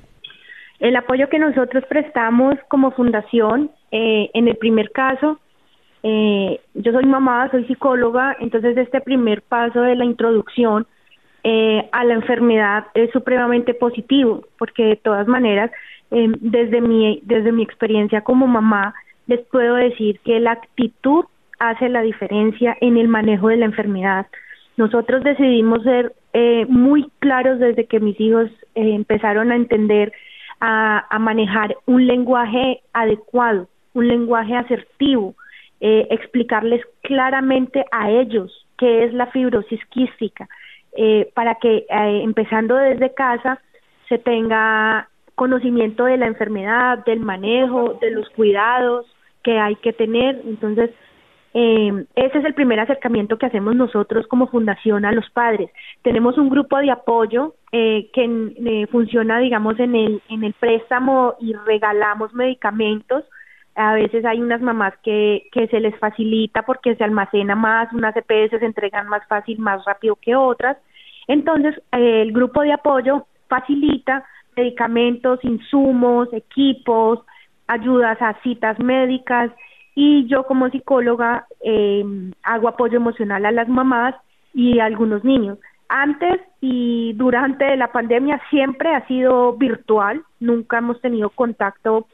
El 0.80 0.96
apoyo 0.96 1.30
que 1.30 1.40
nosotros 1.40 1.84
prestamos 1.88 2.56
como 2.68 2.92
fundación, 2.92 3.72
eh, 3.92 4.30
en 4.34 4.48
el 4.48 4.56
primer 4.58 4.92
caso, 4.92 5.40
eh, 6.04 6.60
yo 6.74 6.92
soy 6.92 7.06
mamá, 7.06 7.50
soy 7.52 7.66
psicóloga, 7.66 8.36
entonces 8.40 8.76
este 8.76 9.00
primer 9.02 9.42
paso 9.42 9.82
de 9.82 9.96
la 9.96 10.04
introducción 10.04 10.86
eh, 11.44 11.88
a 11.92 12.04
la 12.04 12.14
enfermedad 12.14 12.88
es 12.94 13.12
supremamente 13.12 13.74
positivo, 13.74 14.46
porque 14.58 14.84
de 14.84 14.96
todas 14.98 15.28
maneras 15.28 15.72
eh, 16.12 16.28
desde, 16.42 16.82
mi, 16.82 17.22
desde 17.24 17.52
mi 17.52 17.64
experiencia 17.64 18.22
como 18.22 18.48
mamá, 18.48 18.94
les 19.28 19.40
puedo 19.48 19.76
decir 19.76 20.20
que 20.24 20.40
la 20.40 20.52
actitud 20.52 21.26
hace 21.60 21.90
la 21.90 22.02
diferencia 22.02 22.78
en 22.82 22.98
el 22.98 23.08
manejo 23.08 23.48
de 23.48 23.58
la 23.58 23.66
enfermedad. 23.66 24.28
Nosotros 24.78 25.24
decidimos 25.24 25.84
ser 25.84 26.14
eh, 26.34 26.66
muy 26.68 27.10
claros 27.20 27.60
desde 27.60 27.86
que 27.86 28.00
mis 28.00 28.20
hijos 28.20 28.50
eh, 28.76 28.94
empezaron 28.94 29.52
a 29.52 29.56
entender, 29.56 30.12
a, 30.66 31.20
manejar 31.20 31.76
un 31.86 32.08
lenguaje 32.08 32.82
adecuado, 32.94 33.68
un 33.94 34.08
lenguaje 34.08 34.56
asertivo, 34.56 35.36
eh, 35.82 36.08
explicarles 36.10 36.82
claramente 37.02 37.84
a 37.92 38.10
ellos 38.10 38.66
qué 38.78 39.04
es 39.04 39.14
la 39.14 39.28
fibrosis 39.28 39.86
quística, 39.88 40.48
eh, 40.96 41.30
para 41.34 41.56
que 41.56 41.86
empezando 41.90 42.76
desde 42.76 43.14
casa 43.14 43.60
se 44.08 44.18
tenga 44.20 45.10
conocimiento 45.36 46.06
de 46.06 46.16
la 46.18 46.28
enfermedad, 46.28 47.04
del 47.04 47.20
manejo, 47.20 47.98
de 48.00 48.12
los 48.12 48.30
cuidados 48.30 49.06
que 49.44 49.60
hay 49.60 49.76
que 49.76 49.92
tener. 49.92 50.42
Entonces, 50.46 50.92
eh, 51.54 52.06
ese 52.16 52.38
es 52.38 52.46
el 52.46 52.54
primer 52.54 52.80
acercamiento 52.80 53.38
que 53.38 53.48
hacemos 53.48 53.76
nosotros 53.76 54.28
como 54.28 54.48
fundación 54.48 55.04
a 55.04 55.12
los 55.12 55.30
padres. 55.32 55.70
Tenemos 56.04 56.38
un 56.38 56.50
grupo 56.50 56.78
de 56.78 56.92
apoyo 56.92 57.56
eh, 57.76 58.12
que 58.14 58.24
eh, 58.24 58.88
funciona, 58.92 59.40
digamos, 59.40 59.80
en 59.80 59.96
el, 59.96 60.22
en 60.30 60.44
el 60.44 60.54
préstamo 60.54 61.34
y 61.40 61.54
regalamos 61.54 62.32
medicamentos. 62.36 63.26
A 63.74 63.96
veces 63.96 64.24
hay 64.26 64.40
unas 64.40 64.62
mamás 64.62 64.94
que, 65.02 65.48
que 65.52 65.68
se 65.70 65.80
les 65.80 65.98
facilita 65.98 66.62
porque 66.62 66.96
se 66.96 67.04
almacena 67.04 67.56
más, 67.56 67.92
unas 67.92 68.16
EPS 68.16 68.60
se 68.60 68.66
entregan 68.68 69.08
más 69.08 69.28
fácil, 69.28 69.58
más 69.58 69.84
rápido 69.86 70.16
que 70.18 70.36
otras. 70.36 70.78
Entonces, 71.28 71.74
el 71.92 72.32
grupo 72.32 72.62
de 72.62 72.74
apoyo 72.74 73.26
facilita 73.48 74.24
medicamentos, 74.56 75.40
insumos, 75.44 76.32
equipos, 76.32 77.22
ayudas 77.66 78.22
a 78.22 78.40
citas 78.44 78.78
médicas 78.78 79.50
y 79.96 80.28
yo 80.28 80.44
como 80.46 80.70
psicóloga 80.70 81.48
eh, 81.66 82.04
hago 82.44 82.68
apoyo 82.68 82.98
emocional 82.98 83.48
a 83.48 83.52
las 83.52 83.68
mamás 83.68 84.14
y 84.54 84.78
a 84.78 84.86
algunos 84.86 85.24
niños. 85.24 85.58
Antes 85.96 86.42
y 86.60 87.14
durante 87.14 87.78
la 87.78 87.92
pandemia 87.92 88.42
siempre 88.50 88.96
ha 88.96 89.06
sido 89.06 89.54
virtual, 89.58 90.24
nunca 90.40 90.80
hemos 90.80 91.00
tenido 91.02 91.30
contacto 91.30 92.08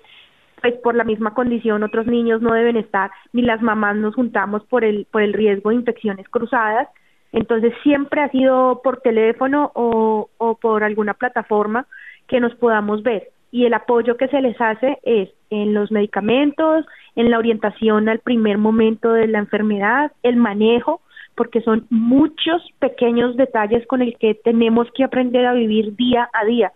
pues 0.62 0.74
por 0.84 0.96
la 0.96 1.06
misma 1.06 1.34
condición 1.34 1.84
otros 1.84 2.06
niños 2.06 2.42
no 2.42 2.52
deben 2.52 2.76
estar 2.76 3.10
ni 3.32 3.42
las 3.42 3.62
mamás 3.62 3.96
nos 3.96 4.16
juntamos 4.16 4.66
por 4.66 4.84
el 4.84 5.08
por 5.10 5.22
el 5.22 5.32
riesgo 5.32 5.70
de 5.70 5.78
infecciones 5.78 6.28
cruzadas. 6.28 6.90
Entonces 7.32 7.74
siempre 7.82 8.22
ha 8.22 8.30
sido 8.32 8.82
por 8.84 9.00
teléfono 9.00 9.72
o, 9.74 10.30
o 10.38 10.56
por 10.56 10.84
alguna 10.84 11.14
plataforma 11.14 11.88
que 12.28 12.42
nos 12.42 12.54
podamos 12.56 13.02
ver. 13.02 13.30
Y 13.50 13.64
el 13.64 13.74
apoyo 13.74 14.18
que 14.18 14.28
se 14.28 14.42
les 14.42 14.60
hace 14.60 14.98
es 15.04 15.30
en 15.52 15.74
los 15.74 15.90
medicamentos, 15.90 16.86
en 17.16 17.32
la 17.32 17.38
orientación 17.38 18.10
al 18.10 18.20
primer 18.20 18.58
momento 18.58 19.14
de 19.14 19.28
la 19.28 19.40
enfermedad, 19.40 20.12
el 20.22 20.36
manejo, 20.36 21.00
porque 21.40 21.62
son 21.62 21.88
muchos 21.90 22.62
pequeños 22.80 23.38
detalles 23.38 23.88
con 23.88 24.02
el 24.02 24.18
que 24.18 24.36
tenemos 24.36 24.90
que 24.94 25.06
aprender 25.06 25.46
a 25.46 25.54
vivir 25.54 25.96
día 25.96 26.30
a 26.34 26.44
día. 26.44 26.74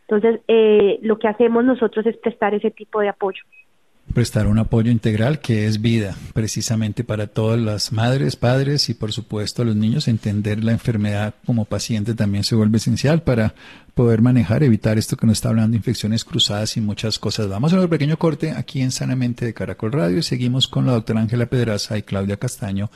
Entonces, 0.00 0.40
eh, 0.48 0.98
lo 1.02 1.20
que 1.20 1.28
hacemos 1.28 1.64
nosotros 1.64 2.04
es 2.06 2.16
prestar 2.16 2.52
ese 2.52 2.72
tipo 2.72 3.00
de 3.00 3.08
apoyo 3.08 3.40
prestar 4.12 4.48
un 4.48 4.58
apoyo 4.58 4.90
integral 4.90 5.38
que 5.38 5.66
es 5.66 5.80
vida, 5.80 6.16
precisamente 6.34 7.04
para 7.04 7.28
todas 7.28 7.60
las 7.60 7.92
madres, 7.92 8.34
padres 8.34 8.88
y 8.88 8.94
por 8.94 9.12
supuesto 9.12 9.62
los 9.62 9.76
niños. 9.76 10.08
Entender 10.08 10.64
la 10.64 10.72
enfermedad 10.72 11.34
como 11.46 11.64
paciente 11.64 12.14
también 12.14 12.42
se 12.42 12.56
vuelve 12.56 12.78
esencial 12.78 13.22
para 13.22 13.54
poder 13.94 14.20
manejar, 14.20 14.64
evitar 14.64 14.98
esto 14.98 15.16
que 15.16 15.28
nos 15.28 15.38
está 15.38 15.50
hablando, 15.50 15.76
infecciones 15.76 16.24
cruzadas 16.24 16.76
y 16.76 16.80
muchas 16.80 17.20
cosas. 17.20 17.48
Vamos 17.48 17.72
a 17.72 17.80
un 17.80 17.88
pequeño 17.88 18.16
corte 18.16 18.50
aquí 18.50 18.80
en 18.80 18.90
Sanamente 18.90 19.44
de 19.44 19.54
Caracol 19.54 19.92
Radio 19.92 20.18
y 20.18 20.22
seguimos 20.22 20.66
con 20.66 20.86
la 20.86 20.92
doctora 20.92 21.20
Ángela 21.20 21.46
Pedraza 21.46 21.96
y 21.96 22.02
Claudia 22.02 22.36
Castaño 22.36 22.90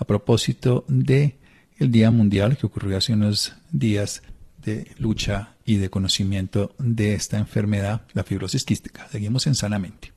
a 0.00 0.04
propósito 0.04 0.84
de 0.88 1.38
el 1.78 1.92
Día 1.92 2.10
Mundial 2.10 2.56
que 2.56 2.66
ocurrió 2.66 2.98
hace 2.98 3.12
unos 3.12 3.54
días 3.70 4.22
de 4.64 4.90
lucha 4.98 5.54
y 5.64 5.76
de 5.76 5.90
conocimiento 5.90 6.74
de 6.78 7.14
esta 7.14 7.38
enfermedad, 7.38 8.02
la 8.14 8.24
fibrosis 8.24 8.64
quística. 8.64 9.06
Seguimos 9.08 9.46
en 9.46 9.54
Sanamente 9.54 10.12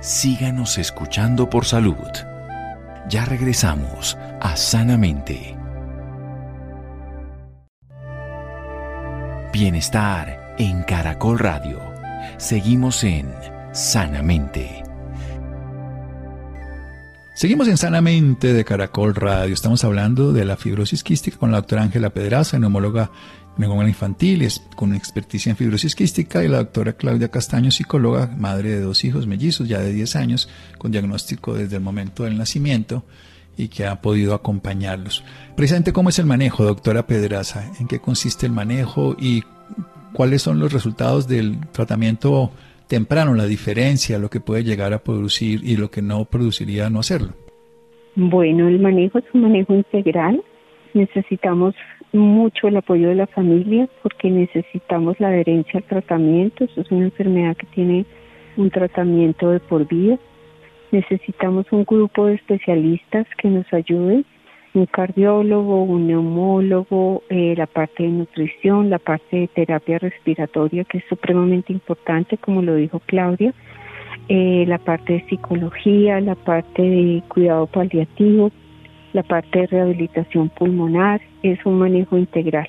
síganos 0.00 0.78
escuchando 0.78 1.50
por 1.50 1.64
salud. 1.64 1.96
Ya 3.08 3.24
regresamos 3.24 4.16
a 4.40 4.56
Sanamente. 4.56 5.56
Bienestar 9.52 10.54
en 10.58 10.82
Caracol 10.82 11.38
Radio. 11.38 11.80
Seguimos 12.36 13.02
en 13.02 13.32
Sanamente. 13.72 14.77
Seguimos 17.38 17.68
en 17.68 17.76
Sanamente 17.76 18.52
de 18.52 18.64
Caracol 18.64 19.14
Radio. 19.14 19.54
Estamos 19.54 19.84
hablando 19.84 20.32
de 20.32 20.44
la 20.44 20.56
fibrosis 20.56 21.04
quística 21.04 21.38
con 21.38 21.52
la 21.52 21.58
doctora 21.58 21.82
Ángela 21.82 22.10
Pedraza, 22.10 22.58
neumóloga 22.58 23.12
neumóloga 23.56 23.88
infantil, 23.88 24.42
es 24.42 24.60
con 24.74 24.92
experticia 24.92 25.50
en 25.50 25.56
fibrosis 25.56 25.94
quística, 25.94 26.42
y 26.42 26.48
la 26.48 26.56
doctora 26.56 26.94
Claudia 26.94 27.30
Castaño, 27.30 27.70
psicóloga, 27.70 28.34
madre 28.36 28.70
de 28.70 28.80
dos 28.80 29.04
hijos 29.04 29.28
mellizos 29.28 29.68
ya 29.68 29.78
de 29.78 29.92
10 29.92 30.16
años, 30.16 30.48
con 30.78 30.90
diagnóstico 30.90 31.54
desde 31.54 31.76
el 31.76 31.82
momento 31.82 32.24
del 32.24 32.36
nacimiento 32.36 33.04
y 33.56 33.68
que 33.68 33.86
ha 33.86 34.00
podido 34.02 34.34
acompañarlos. 34.34 35.22
Precisamente, 35.54 35.92
¿cómo 35.92 36.08
es 36.08 36.18
el 36.18 36.26
manejo, 36.26 36.64
doctora 36.64 37.06
Pedraza? 37.06 37.70
¿En 37.78 37.86
qué 37.86 38.00
consiste 38.00 38.46
el 38.46 38.52
manejo 38.52 39.14
y 39.16 39.44
cuáles 40.12 40.42
son 40.42 40.58
los 40.58 40.72
resultados 40.72 41.28
del 41.28 41.60
tratamiento 41.70 42.50
temprano, 42.88 43.34
la 43.34 43.46
diferencia, 43.46 44.18
lo 44.18 44.30
que 44.30 44.40
puede 44.40 44.64
llegar 44.64 44.92
a 44.92 44.98
producir 44.98 45.60
y 45.62 45.76
lo 45.76 45.90
que 45.90 46.02
no 46.02 46.24
produciría 46.24 46.90
no 46.90 47.00
hacerlo? 47.00 47.34
Bueno, 48.16 48.66
el 48.66 48.80
manejo 48.80 49.18
es 49.18 49.24
un 49.32 49.42
manejo 49.42 49.74
integral. 49.74 50.42
Necesitamos 50.94 51.74
mucho 52.12 52.68
el 52.68 52.76
apoyo 52.76 53.08
de 53.08 53.14
la 53.14 53.26
familia 53.26 53.88
porque 54.02 54.30
necesitamos 54.30 55.20
la 55.20 55.28
adherencia 55.28 55.78
al 55.78 55.84
tratamiento. 55.84 56.64
Eso 56.64 56.80
es 56.80 56.90
una 56.90 57.04
enfermedad 57.04 57.56
que 57.56 57.66
tiene 57.66 58.06
un 58.56 58.70
tratamiento 58.70 59.50
de 59.50 59.60
por 59.60 59.86
vida. 59.86 60.18
Necesitamos 60.90 61.66
un 61.70 61.84
grupo 61.84 62.26
de 62.26 62.34
especialistas 62.34 63.26
que 63.40 63.48
nos 63.48 63.70
ayuden, 63.72 64.24
un 64.78 64.86
cardiólogo, 64.86 65.82
un 65.82 66.06
neumólogo, 66.06 67.22
eh, 67.28 67.54
la 67.56 67.66
parte 67.66 68.04
de 68.04 68.10
nutrición, 68.10 68.90
la 68.90 68.98
parte 68.98 69.36
de 69.36 69.48
terapia 69.48 69.98
respiratoria, 69.98 70.84
que 70.84 70.98
es 70.98 71.04
supremamente 71.08 71.72
importante, 71.72 72.38
como 72.38 72.62
lo 72.62 72.76
dijo 72.76 73.00
Claudia, 73.06 73.52
eh, 74.28 74.64
la 74.66 74.78
parte 74.78 75.14
de 75.14 75.26
psicología, 75.28 76.20
la 76.20 76.34
parte 76.34 76.82
de 76.82 77.22
cuidado 77.28 77.66
paliativo, 77.66 78.50
la 79.12 79.22
parte 79.22 79.60
de 79.60 79.66
rehabilitación 79.66 80.48
pulmonar, 80.50 81.20
es 81.42 81.58
un 81.64 81.78
manejo 81.78 82.16
integral. 82.16 82.68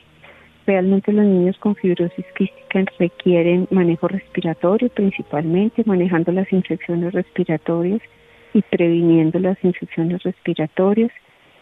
Realmente 0.65 1.11
los 1.11 1.25
niños 1.25 1.57
con 1.57 1.75
fibrosis 1.75 2.25
quística 2.37 2.83
requieren 2.97 3.67
manejo 3.71 4.07
respiratorio 4.07 4.89
principalmente, 4.89 5.83
manejando 5.85 6.31
las 6.31 6.51
infecciones 6.53 7.13
respiratorias 7.13 8.01
y 8.53 8.61
previniendo 8.61 9.39
las 9.39 9.57
infecciones 9.63 10.23
respiratorias. 10.23 11.11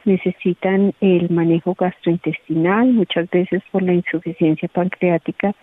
Necesitan 0.08 0.94
el 1.02 1.30
manejo 1.30 1.76
gastrointestinal, 1.78 2.94
muchas 2.94 3.30
veces 3.30 3.62
por 3.74 3.84
la 3.84 3.92
insuficiencia 3.92 4.70
pancreática 4.70 5.54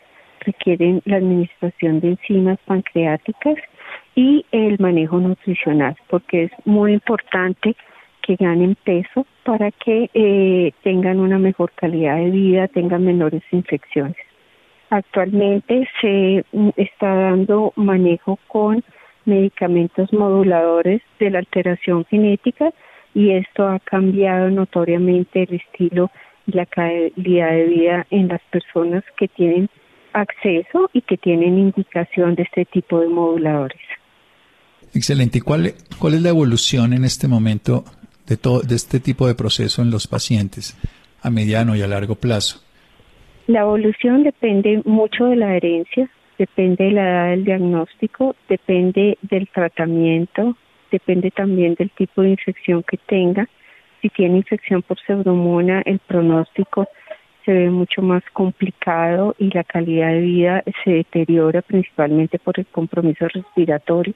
requieren 0.40 1.00
la 1.06 1.16
administración 1.16 2.00
de 2.00 2.08
enzimas 2.08 2.58
pancreáticas 2.66 3.56
y 4.14 4.44
el 4.52 4.78
manejo 4.78 5.18
nutricional, 5.18 5.96
porque 6.10 6.42
es 6.42 6.50
muy 6.66 6.92
importante 6.92 7.74
que 8.20 8.36
ganen 8.36 8.76
peso 8.84 9.26
para 9.44 9.70
que 9.70 10.10
eh, 10.12 10.72
tengan 10.82 11.20
una 11.20 11.38
mejor 11.38 11.72
calidad 11.74 12.16
de 12.16 12.30
vida, 12.30 12.68
tengan 12.68 13.02
menores 13.02 13.42
infecciones. 13.50 14.18
Actualmente 14.90 15.88
se 16.02 16.44
mm, 16.52 16.68
está 16.76 17.14
dando 17.14 17.72
manejo 17.76 18.38
con 18.48 18.84
medicamentos 19.24 20.12
moduladores 20.12 21.00
de 21.18 21.30
la 21.30 21.38
alteración 21.38 22.04
genética 22.04 22.74
y 23.14 23.30
esto 23.30 23.68
ha 23.68 23.78
cambiado 23.78 24.50
notoriamente 24.50 25.44
el 25.44 25.54
estilo 25.54 26.10
y 26.46 26.52
la 26.52 26.66
calidad 26.66 27.50
de 27.50 27.64
vida 27.64 28.06
en 28.10 28.28
las 28.28 28.40
personas 28.50 29.04
que 29.16 29.28
tienen 29.28 29.70
acceso 30.12 30.90
y 30.92 31.00
que 31.02 31.16
tienen 31.16 31.58
indicación 31.58 32.34
de 32.34 32.42
este 32.42 32.64
tipo 32.66 33.00
de 33.00 33.08
moduladores. 33.08 33.80
Excelente. 34.94 35.38
¿Y 35.38 35.40
cuál, 35.40 35.74
cuál 35.98 36.14
es 36.14 36.22
la 36.22 36.28
evolución 36.28 36.92
en 36.92 37.04
este 37.04 37.26
momento 37.26 37.84
de, 38.26 38.36
todo, 38.36 38.60
de 38.60 38.76
este 38.76 39.00
tipo 39.00 39.26
de 39.26 39.34
proceso 39.34 39.82
en 39.82 39.90
los 39.90 40.06
pacientes 40.06 40.76
a 41.22 41.30
mediano 41.30 41.74
y 41.74 41.82
a 41.82 41.88
largo 41.88 42.14
plazo? 42.14 42.60
La 43.46 43.60
evolución 43.60 44.22
depende 44.22 44.82
mucho 44.84 45.26
de 45.26 45.36
la 45.36 45.56
herencia, 45.56 46.08
depende 46.38 46.84
de 46.84 46.90
la 46.92 47.02
edad 47.02 47.30
del 47.30 47.44
diagnóstico, 47.44 48.36
depende 48.48 49.18
del 49.22 49.48
tratamiento, 49.48 50.56
depende 50.94 51.30
también 51.30 51.74
del 51.74 51.90
tipo 51.90 52.22
de 52.22 52.30
infección 52.30 52.82
que 52.82 52.96
tenga. 52.96 53.48
Si 54.00 54.08
tiene 54.10 54.38
infección 54.38 54.82
por 54.82 54.98
pseudomona, 55.00 55.82
el 55.84 55.98
pronóstico 55.98 56.86
se 57.44 57.52
ve 57.52 57.70
mucho 57.70 58.00
más 58.00 58.22
complicado 58.32 59.34
y 59.38 59.50
la 59.50 59.64
calidad 59.64 60.12
de 60.12 60.20
vida 60.20 60.62
se 60.82 60.90
deteriora 60.92 61.62
principalmente 61.62 62.38
por 62.38 62.58
el 62.58 62.66
compromiso 62.66 63.26
respiratorio 63.28 64.14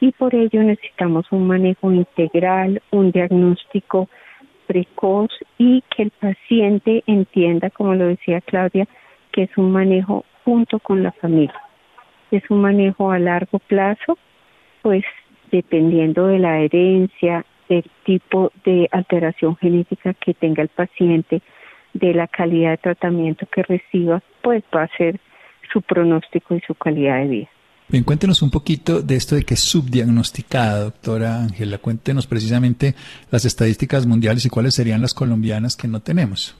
y 0.00 0.12
por 0.12 0.34
ello 0.34 0.62
necesitamos 0.62 1.26
un 1.30 1.46
manejo 1.46 1.92
integral, 1.92 2.80
un 2.90 3.10
diagnóstico 3.10 4.08
precoz 4.66 5.30
y 5.58 5.82
que 5.90 6.04
el 6.04 6.10
paciente 6.10 7.02
entienda, 7.06 7.70
como 7.70 7.94
lo 7.94 8.06
decía 8.06 8.40
Claudia, 8.40 8.86
que 9.32 9.44
es 9.44 9.58
un 9.58 9.72
manejo 9.72 10.24
junto 10.44 10.78
con 10.78 11.02
la 11.02 11.12
familia. 11.12 11.60
Es 12.30 12.48
un 12.50 12.60
manejo 12.60 13.10
a 13.10 13.18
largo 13.18 13.58
plazo, 13.58 14.18
pues 14.82 15.04
dependiendo 15.50 16.26
de 16.26 16.38
la 16.38 16.60
herencia, 16.60 17.44
del 17.68 17.84
tipo 18.04 18.52
de 18.64 18.88
alteración 18.92 19.56
genética 19.56 20.14
que 20.14 20.34
tenga 20.34 20.62
el 20.62 20.68
paciente, 20.68 21.42
de 21.94 22.14
la 22.14 22.26
calidad 22.28 22.70
de 22.72 22.76
tratamiento 22.78 23.46
que 23.52 23.62
reciba, 23.62 24.22
pues 24.42 24.62
va 24.74 24.84
a 24.84 24.96
ser 24.96 25.20
su 25.72 25.82
pronóstico 25.82 26.54
y 26.54 26.60
su 26.60 26.74
calidad 26.74 27.18
de 27.18 27.28
vida. 27.28 27.48
Bien, 27.88 28.04
cuéntenos 28.04 28.42
un 28.42 28.50
poquito 28.50 29.00
de 29.00 29.16
esto 29.16 29.34
de 29.34 29.44
que 29.44 29.54
es 29.54 29.60
subdiagnosticada, 29.60 30.84
doctora 30.84 31.42
Ángela. 31.42 31.78
Cuéntenos 31.78 32.26
precisamente 32.26 32.94
las 33.30 33.46
estadísticas 33.46 34.06
mundiales 34.06 34.44
y 34.44 34.50
cuáles 34.50 34.74
serían 34.74 35.00
las 35.00 35.14
colombianas 35.14 35.74
que 35.74 35.88
no 35.88 36.00
tenemos. 36.00 36.54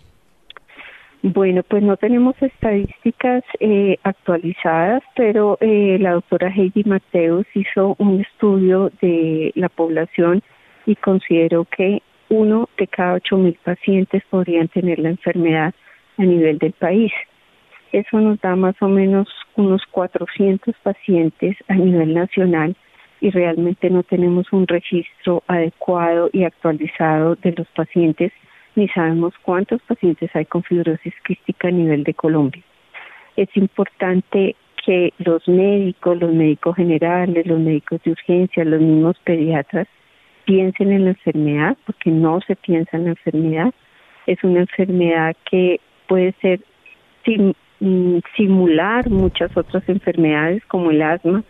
Bueno, 1.23 1.65
pues 1.65 1.83
no 1.83 1.97
tenemos 1.97 2.41
estadísticas 2.41 3.43
eh, 3.59 3.99
actualizadas, 4.05 5.03
pero 5.17 5.59
eh, 5.61 5.99
la 6.01 6.13
doctora 6.13 6.49
Heidi 6.49 6.85
Mateus 6.85 7.45
hizo 7.55 7.97
un 7.99 8.21
estudio 8.21 8.93
de 9.03 9.51
la 9.57 9.69
población 9.69 10.43
y 10.87 10.95
consideró 10.95 11.65
que 11.65 12.03
uno 12.29 12.69
de 12.79 12.87
cada 12.87 13.15
ocho 13.15 13.37
mil 13.37 13.59
pacientes 13.65 14.23
podrían 14.31 14.69
tener 14.69 15.01
la 15.01 15.09
enfermedad 15.09 15.75
a 16.19 16.23
nivel 16.23 16.59
del 16.59 16.73
país. 16.73 17.13
Eso 17.91 18.21
nos 18.21 18.41
da 18.41 18.55
más 18.55 18.81
o 18.81 18.89
menos 18.89 19.29
unos 19.57 19.83
400 19.91 20.73
pacientes 20.85 21.57
a 21.67 21.75
nivel 21.75 22.15
nacional 22.15 22.77
y 23.21 23.31
realmente 23.31 23.91
no 23.91 24.05
tenemos 24.05 24.53
un 24.53 24.69
registro 24.69 25.43
adecuado 25.49 26.31
y 26.33 26.45
actualizado 26.45 27.35
de 27.37 27.53
los 27.53 27.67
pacientes 27.69 28.31
ni 28.79 28.89
sabemos 28.89 29.35
cuántos 29.43 29.83
pacientes 29.83 30.31
hay 30.35 30.47
con 30.47 30.63
fibrosis 30.63 31.15
quística 31.27 31.69
a 31.69 31.71
nivel 31.71 32.05
de 32.05 32.15
Colombia. 32.15 32.63
Es 33.37 33.49
importante 33.57 34.57
que 34.85 35.13
los 35.19 35.47
médicos, 35.47 36.19
los 36.19 36.33
médicos 36.33 36.77
generales, 36.77 37.47
los 37.47 37.61
médicos 37.61 38.01
de 38.05 38.13
urgencia, 38.13 38.65
los 38.65 38.81
mismos 38.81 39.19
pediatras 39.25 39.87
piensen 40.45 40.93
en 40.93 41.05
la 41.05 41.11
enfermedad, 41.11 41.77
porque 41.85 42.11
no 42.11 42.41
se 42.47 42.57
piensa 42.57 42.97
en 42.97 43.05
la 43.05 43.11
enfermedad. 43.11 43.75
Es 44.27 44.43
una 44.43 44.61
enfermedad 44.61 45.37
que 45.51 45.81
puede 46.07 46.33
ser 46.41 46.61
sin 47.25 47.55
Mm, 47.81 48.19
simular 48.37 49.09
muchas 49.09 49.57
otras 49.57 49.89
enfermedades 49.89 50.65
como 50.67 50.91
el 50.91 51.01
asma, 51.01 51.45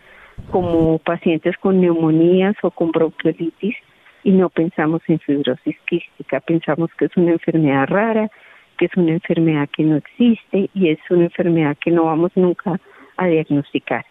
como 0.51 0.99
pacientes 0.99 1.57
con 1.57 1.81
neumonías 1.81 2.55
o 2.61 2.69
con 2.69 2.91
bronquiolitis 2.91 3.75
y 4.23 4.31
no 4.31 4.49
pensamos 4.49 5.01
en 5.07 5.19
fibrosis 5.19 5.77
quística, 5.87 6.39
pensamos 6.39 6.89
que 6.97 7.05
es 7.05 7.17
una 7.17 7.31
enfermedad 7.31 7.87
rara, 7.87 8.29
que 8.77 8.85
es 8.85 8.95
una 8.95 9.11
enfermedad 9.11 9.69
que 9.75 9.83
no 9.83 9.97
existe 9.97 10.69
y 10.73 10.89
es 10.89 10.99
una 11.09 11.25
enfermedad 11.25 11.77
que 11.77 11.91
no 11.91 12.05
vamos 12.05 12.31
nunca 12.35 12.79
a 13.17 13.27
diagnosticar. 13.27 14.05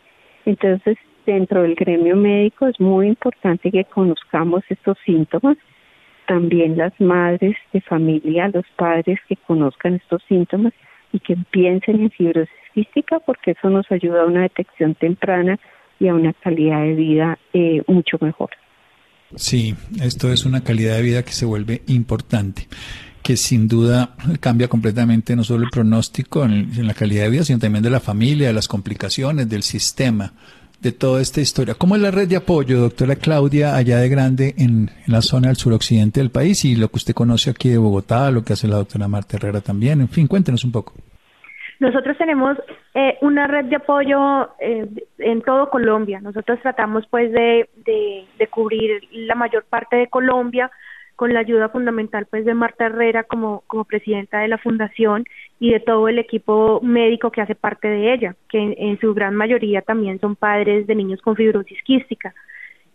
Entonces, 0.44 0.96
dentro 1.26 1.62
del 1.62 1.74
gremio 1.74 2.16
médico 2.16 2.66
es 2.66 2.78
muy 2.80 3.08
importante 3.08 3.70
que 3.70 3.84
conozcamos 3.84 4.62
estos 4.68 4.98
síntomas, 5.04 5.56
también 6.26 6.76
las 6.76 6.98
madres 7.00 7.56
de 7.72 7.80
familia, 7.80 8.48
los 8.48 8.66
padres 8.76 9.18
que 9.28 9.36
conozcan 9.36 9.94
estos 9.94 10.22
síntomas 10.28 10.72
y 11.12 11.20
que 11.20 11.36
piensen 11.50 12.00
en 12.00 12.10
fibrosis 12.10 12.54
quística 12.74 13.18
porque 13.20 13.52
eso 13.52 13.70
nos 13.70 13.90
ayuda 13.90 14.22
a 14.22 14.26
una 14.26 14.42
detección 14.42 14.94
temprana 14.94 15.58
y 15.98 16.08
a 16.08 16.14
una 16.14 16.32
calidad 16.34 16.82
de 16.82 16.94
vida 16.94 17.38
eh, 17.52 17.82
mucho 17.86 18.18
mejor. 18.20 18.50
Sí, 19.36 19.74
esto 20.00 20.32
es 20.32 20.44
una 20.44 20.62
calidad 20.62 20.96
de 20.96 21.02
vida 21.02 21.22
que 21.22 21.32
se 21.32 21.44
vuelve 21.44 21.82
importante, 21.86 22.68
que 23.22 23.36
sin 23.36 23.68
duda 23.68 24.16
cambia 24.40 24.68
completamente 24.68 25.36
no 25.36 25.44
solo 25.44 25.64
el 25.64 25.70
pronóstico 25.70 26.44
en, 26.44 26.72
en 26.74 26.86
la 26.86 26.94
calidad 26.94 27.24
de 27.24 27.30
vida, 27.30 27.44
sino 27.44 27.58
también 27.58 27.82
de 27.82 27.90
la 27.90 28.00
familia, 28.00 28.48
de 28.48 28.54
las 28.54 28.68
complicaciones, 28.68 29.48
del 29.48 29.62
sistema 29.62 30.32
de 30.80 30.92
toda 30.92 31.20
esta 31.20 31.40
historia. 31.40 31.74
¿Cómo 31.74 31.96
es 31.96 32.02
la 32.02 32.10
red 32.10 32.28
de 32.28 32.36
apoyo, 32.36 32.80
doctora 32.80 33.16
Claudia, 33.16 33.74
allá 33.74 33.98
de 33.98 34.08
Grande, 34.08 34.54
en, 34.58 34.90
la 35.06 35.22
zona 35.22 35.48
del 35.48 35.56
suroccidente 35.56 36.20
del 36.20 36.30
país 36.30 36.64
y 36.64 36.76
lo 36.76 36.90
que 36.90 36.96
usted 36.96 37.14
conoce 37.14 37.50
aquí 37.50 37.68
de 37.68 37.78
Bogotá, 37.78 38.30
lo 38.30 38.44
que 38.44 38.52
hace 38.52 38.68
la 38.68 38.76
doctora 38.76 39.08
Marta 39.08 39.36
Herrera 39.36 39.60
también? 39.60 40.00
En 40.00 40.08
fin, 40.08 40.26
cuéntenos 40.26 40.64
un 40.64 40.72
poco. 40.72 40.94
Nosotros 41.80 42.18
tenemos 42.18 42.58
eh, 42.94 43.18
una 43.20 43.46
red 43.46 43.66
de 43.66 43.76
apoyo 43.76 44.50
eh, 44.58 44.88
en 45.18 45.42
todo 45.42 45.70
Colombia. 45.70 46.20
Nosotros 46.20 46.58
tratamos 46.60 47.06
pues 47.08 47.30
de, 47.32 47.68
de 47.84 48.46
cubrir 48.48 49.02
la 49.12 49.34
mayor 49.34 49.64
parte 49.64 49.96
de 49.96 50.08
Colombia 50.08 50.70
con 51.18 51.34
la 51.34 51.40
ayuda 51.40 51.68
fundamental 51.68 52.26
pues 52.30 52.44
de 52.44 52.54
Marta 52.54 52.86
Herrera 52.86 53.24
como, 53.24 53.64
como 53.66 53.84
presidenta 53.84 54.38
de 54.38 54.46
la 54.46 54.56
fundación 54.56 55.24
y 55.58 55.72
de 55.72 55.80
todo 55.80 56.06
el 56.06 56.20
equipo 56.20 56.78
médico 56.80 57.32
que 57.32 57.40
hace 57.40 57.56
parte 57.56 57.88
de 57.88 58.14
ella, 58.14 58.36
que 58.48 58.76
en, 58.78 59.00
su 59.00 59.14
gran 59.14 59.34
mayoría 59.34 59.82
también 59.82 60.20
son 60.20 60.36
padres 60.36 60.86
de 60.86 60.94
niños 60.94 61.20
con 61.20 61.34
fibrosis 61.34 61.82
quística. 61.82 62.32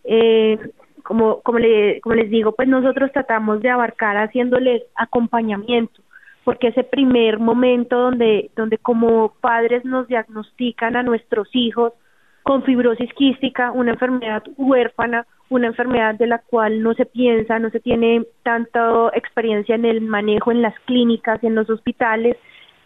Eh, 0.04 0.58
como, 1.02 1.42
como, 1.42 1.58
le, 1.58 2.00
como 2.00 2.14
les 2.14 2.30
digo, 2.30 2.52
pues 2.52 2.66
nosotros 2.66 3.12
tratamos 3.12 3.60
de 3.60 3.68
abarcar 3.68 4.16
haciéndoles 4.16 4.84
acompañamiento, 4.94 6.00
porque 6.44 6.68
ese 6.68 6.84
primer 6.84 7.38
momento 7.38 7.98
donde, 7.98 8.50
donde 8.54 8.78
como 8.78 9.34
padres 9.40 9.84
nos 9.84 10.06
diagnostican 10.08 10.94
a 10.94 11.02
nuestros 11.02 11.48
hijos 11.52 11.94
con 12.42 12.62
fibrosis 12.62 13.12
quística, 13.14 13.72
una 13.72 13.92
enfermedad 13.92 14.42
huérfana, 14.58 15.26
una 15.48 15.66
enfermedad 15.66 16.14
de 16.14 16.26
la 16.26 16.38
cual 16.38 16.82
no 16.82 16.92
se 16.94 17.06
piensa, 17.06 17.58
no 17.58 17.70
se 17.70 17.80
tiene 17.80 18.26
tanta 18.42 19.08
experiencia 19.14 19.74
en 19.74 19.86
el 19.86 20.02
manejo 20.02 20.52
en 20.52 20.60
las 20.60 20.78
clínicas, 20.80 21.42
en 21.42 21.54
los 21.54 21.70
hospitales, 21.70 22.36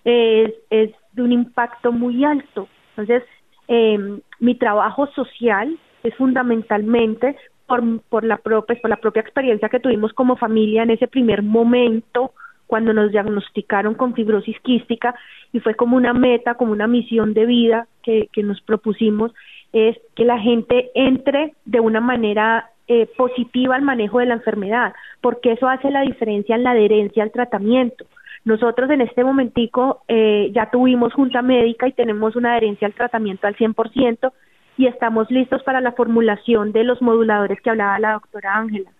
es, 0.04 0.54
es 0.70 0.92
de 1.12 1.22
un 1.22 1.32
impacto 1.32 1.90
muy 1.90 2.24
alto. 2.24 2.68
Entonces, 2.90 3.24
eh, 3.66 4.20
mi 4.38 4.54
trabajo 4.54 5.08
social 5.08 5.76
es 6.04 6.14
fundamentalmente 6.14 7.36
por, 7.66 7.82
por, 8.08 8.24
la 8.24 8.36
propia, 8.36 8.80
por 8.80 8.90
la 8.90 8.96
propia 8.96 9.22
experiencia 9.22 9.68
que 9.68 9.80
tuvimos 9.80 10.12
como 10.12 10.36
familia 10.36 10.84
en 10.84 10.90
ese 10.90 11.08
primer 11.08 11.42
momento 11.42 12.32
cuando 12.68 12.92
nos 12.92 13.10
diagnosticaron 13.10 13.94
con 13.94 14.14
fibrosis 14.14 14.60
quística 14.60 15.14
y 15.52 15.58
fue 15.58 15.74
como 15.74 15.96
una 15.96 16.12
meta, 16.12 16.54
como 16.54 16.70
una 16.70 16.86
misión 16.86 17.34
de 17.34 17.46
vida 17.46 17.88
que, 18.02 18.28
que 18.30 18.42
nos 18.44 18.60
propusimos, 18.60 19.32
es 19.72 19.96
que 20.14 20.24
la 20.24 20.38
gente 20.38 20.90
entre 20.94 21.54
de 21.64 21.80
una 21.80 22.00
manera 22.00 22.70
eh, 22.86 23.08
positiva 23.16 23.74
al 23.74 23.82
manejo 23.82 24.18
de 24.18 24.26
la 24.26 24.34
enfermedad, 24.34 24.92
porque 25.22 25.52
eso 25.52 25.66
hace 25.66 25.90
la 25.90 26.02
diferencia 26.02 26.56
en 26.56 26.62
la 26.62 26.72
adherencia 26.72 27.22
al 27.22 27.32
tratamiento. 27.32 28.04
Nosotros 28.44 28.90
en 28.90 29.00
este 29.00 29.24
momentico 29.24 30.02
eh, 30.06 30.50
ya 30.54 30.70
tuvimos 30.70 31.14
junta 31.14 31.40
médica 31.40 31.88
y 31.88 31.92
tenemos 31.92 32.36
una 32.36 32.52
adherencia 32.52 32.86
al 32.86 32.94
tratamiento 32.94 33.46
al 33.46 33.56
100% 33.56 34.30
y 34.76 34.86
estamos 34.86 35.30
listos 35.30 35.62
para 35.62 35.80
la 35.80 35.92
formulación 35.92 36.72
de 36.72 36.84
los 36.84 37.00
moduladores 37.00 37.60
que 37.62 37.70
hablaba 37.70 37.98
la 37.98 38.12
doctora 38.12 38.56
Ángela 38.56 38.90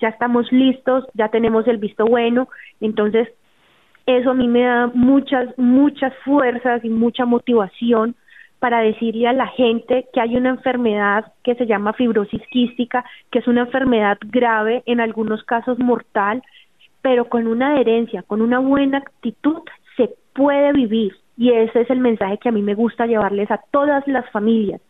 ya 0.00 0.08
estamos 0.08 0.50
listos, 0.52 1.04
ya 1.14 1.28
tenemos 1.28 1.66
el 1.66 1.78
visto 1.78 2.06
bueno, 2.06 2.48
entonces 2.80 3.28
eso 4.06 4.30
a 4.30 4.34
mí 4.34 4.46
me 4.46 4.62
da 4.62 4.90
muchas, 4.94 5.56
muchas 5.58 6.12
fuerzas 6.24 6.84
y 6.84 6.88
mucha 6.88 7.24
motivación 7.24 8.14
para 8.60 8.80
decirle 8.80 9.26
a 9.26 9.32
la 9.32 9.48
gente 9.48 10.06
que 10.12 10.20
hay 10.20 10.36
una 10.36 10.50
enfermedad 10.50 11.32
que 11.42 11.54
se 11.56 11.66
llama 11.66 11.92
fibrosis 11.92 12.42
quística, 12.50 13.04
que 13.30 13.40
es 13.40 13.46
una 13.48 13.62
enfermedad 13.62 14.16
grave, 14.20 14.82
en 14.86 15.00
algunos 15.00 15.42
casos 15.44 15.78
mortal, 15.78 16.42
pero 17.02 17.28
con 17.28 17.46
una 17.46 17.72
adherencia, 17.72 18.22
con 18.22 18.40
una 18.40 18.58
buena 18.60 18.98
actitud, 18.98 19.62
se 19.96 20.10
puede 20.34 20.72
vivir. 20.72 21.16
Y 21.36 21.50
ese 21.50 21.82
es 21.82 21.90
el 21.90 22.00
mensaje 22.00 22.38
que 22.38 22.48
a 22.48 22.52
mí 22.52 22.62
me 22.62 22.74
gusta 22.74 23.06
llevarles 23.06 23.50
a 23.50 23.60
todas 23.70 24.06
las 24.06 24.28
familias 24.30 24.80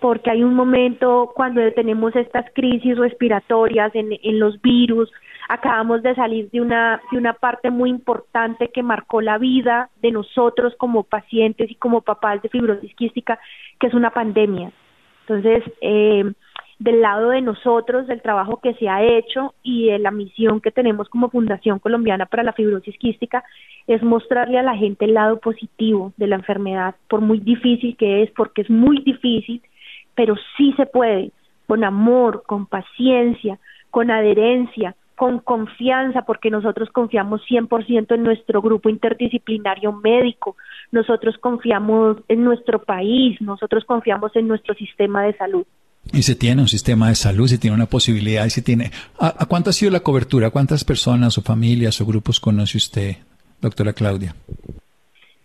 porque 0.00 0.30
hay 0.30 0.42
un 0.42 0.54
momento 0.54 1.32
cuando 1.34 1.60
tenemos 1.72 2.14
estas 2.14 2.46
crisis 2.54 2.96
respiratorias 2.96 3.94
en, 3.94 4.10
en 4.22 4.38
los 4.38 4.60
virus, 4.62 5.10
acabamos 5.48 6.02
de 6.02 6.14
salir 6.14 6.50
de 6.50 6.60
una, 6.60 7.00
de 7.10 7.18
una 7.18 7.32
parte 7.32 7.70
muy 7.70 7.88
importante 7.88 8.68
que 8.68 8.82
marcó 8.82 9.22
la 9.22 9.38
vida 9.38 9.88
de 10.02 10.12
nosotros 10.12 10.74
como 10.76 11.04
pacientes 11.04 11.70
y 11.70 11.74
como 11.74 12.02
papás 12.02 12.42
de 12.42 12.50
fibrosis 12.50 12.94
quística, 12.94 13.38
que 13.80 13.86
es 13.86 13.94
una 13.94 14.10
pandemia. 14.10 14.70
Entonces, 15.22 15.64
eh, 15.80 16.30
del 16.78 17.00
lado 17.00 17.30
de 17.30 17.40
nosotros, 17.40 18.06
del 18.06 18.22
trabajo 18.22 18.60
que 18.62 18.74
se 18.74 18.88
ha 18.88 19.02
hecho 19.02 19.54
y 19.62 19.86
de 19.86 19.98
la 19.98 20.10
misión 20.10 20.60
que 20.60 20.70
tenemos 20.70 21.08
como 21.08 21.30
Fundación 21.30 21.78
Colombiana 21.78 22.26
para 22.26 22.42
la 22.42 22.52
Fibrosis 22.52 22.96
Quística, 22.98 23.42
es 23.86 24.02
mostrarle 24.02 24.58
a 24.58 24.62
la 24.62 24.76
gente 24.76 25.06
el 25.06 25.14
lado 25.14 25.40
positivo 25.40 26.12
de 26.18 26.28
la 26.28 26.36
enfermedad, 26.36 26.94
por 27.08 27.20
muy 27.20 27.40
difícil 27.40 27.96
que 27.96 28.22
es, 28.22 28.30
porque 28.32 28.62
es 28.62 28.70
muy 28.70 29.00
difícil, 29.00 29.62
pero 30.14 30.36
sí 30.56 30.74
se 30.76 30.86
puede, 30.86 31.32
con 31.66 31.84
amor, 31.84 32.44
con 32.46 32.66
paciencia, 32.66 33.58
con 33.90 34.10
adherencia, 34.10 34.94
con 35.18 35.40
confianza, 35.40 36.22
porque 36.22 36.48
nosotros 36.48 36.88
confiamos 36.90 37.42
100% 37.50 38.14
en 38.14 38.22
nuestro 38.22 38.62
grupo 38.62 38.88
interdisciplinario 38.88 39.92
médico, 39.92 40.56
nosotros 40.92 41.36
confiamos 41.38 42.18
en 42.28 42.44
nuestro 42.44 42.82
país, 42.84 43.38
nosotros 43.40 43.84
confiamos 43.84 44.34
en 44.36 44.48
nuestro 44.48 44.74
sistema 44.74 45.24
de 45.24 45.36
salud. 45.36 45.66
Y 46.12 46.22
se 46.22 46.36
tiene 46.36 46.62
un 46.62 46.68
sistema 46.68 47.08
de 47.08 47.16
salud, 47.16 47.48
se 47.48 47.58
tiene 47.58 47.76
una 47.76 47.86
posibilidad, 47.86 48.46
y 48.46 48.50
se 48.50 48.62
tiene... 48.62 48.90
¿A, 49.18 49.44
cuánto 49.46 49.70
ha 49.70 49.72
sido 49.72 49.90
la 49.90 50.00
cobertura? 50.00 50.50
¿Cuántas 50.50 50.84
personas 50.84 51.36
o 51.36 51.42
familias 51.42 52.00
o 52.00 52.06
grupos 52.06 52.40
conoce 52.40 52.78
usted, 52.78 53.16
doctora 53.60 53.92
Claudia? 53.92 54.34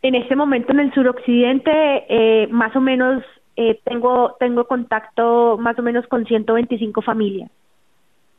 En 0.03 0.15
este 0.15 0.35
momento 0.35 0.71
en 0.71 0.81
el 0.81 0.93
suroccidente, 0.93 1.71
eh, 2.07 2.47
más 2.51 2.75
o 2.75 2.81
menos 2.81 3.23
eh, 3.55 3.79
tengo, 3.83 4.35
tengo 4.39 4.65
contacto 4.65 5.57
más 5.57 5.77
o 5.79 5.81
menos 5.81 6.05
con 6.07 6.25
125 6.25 7.01
familias, 7.01 7.49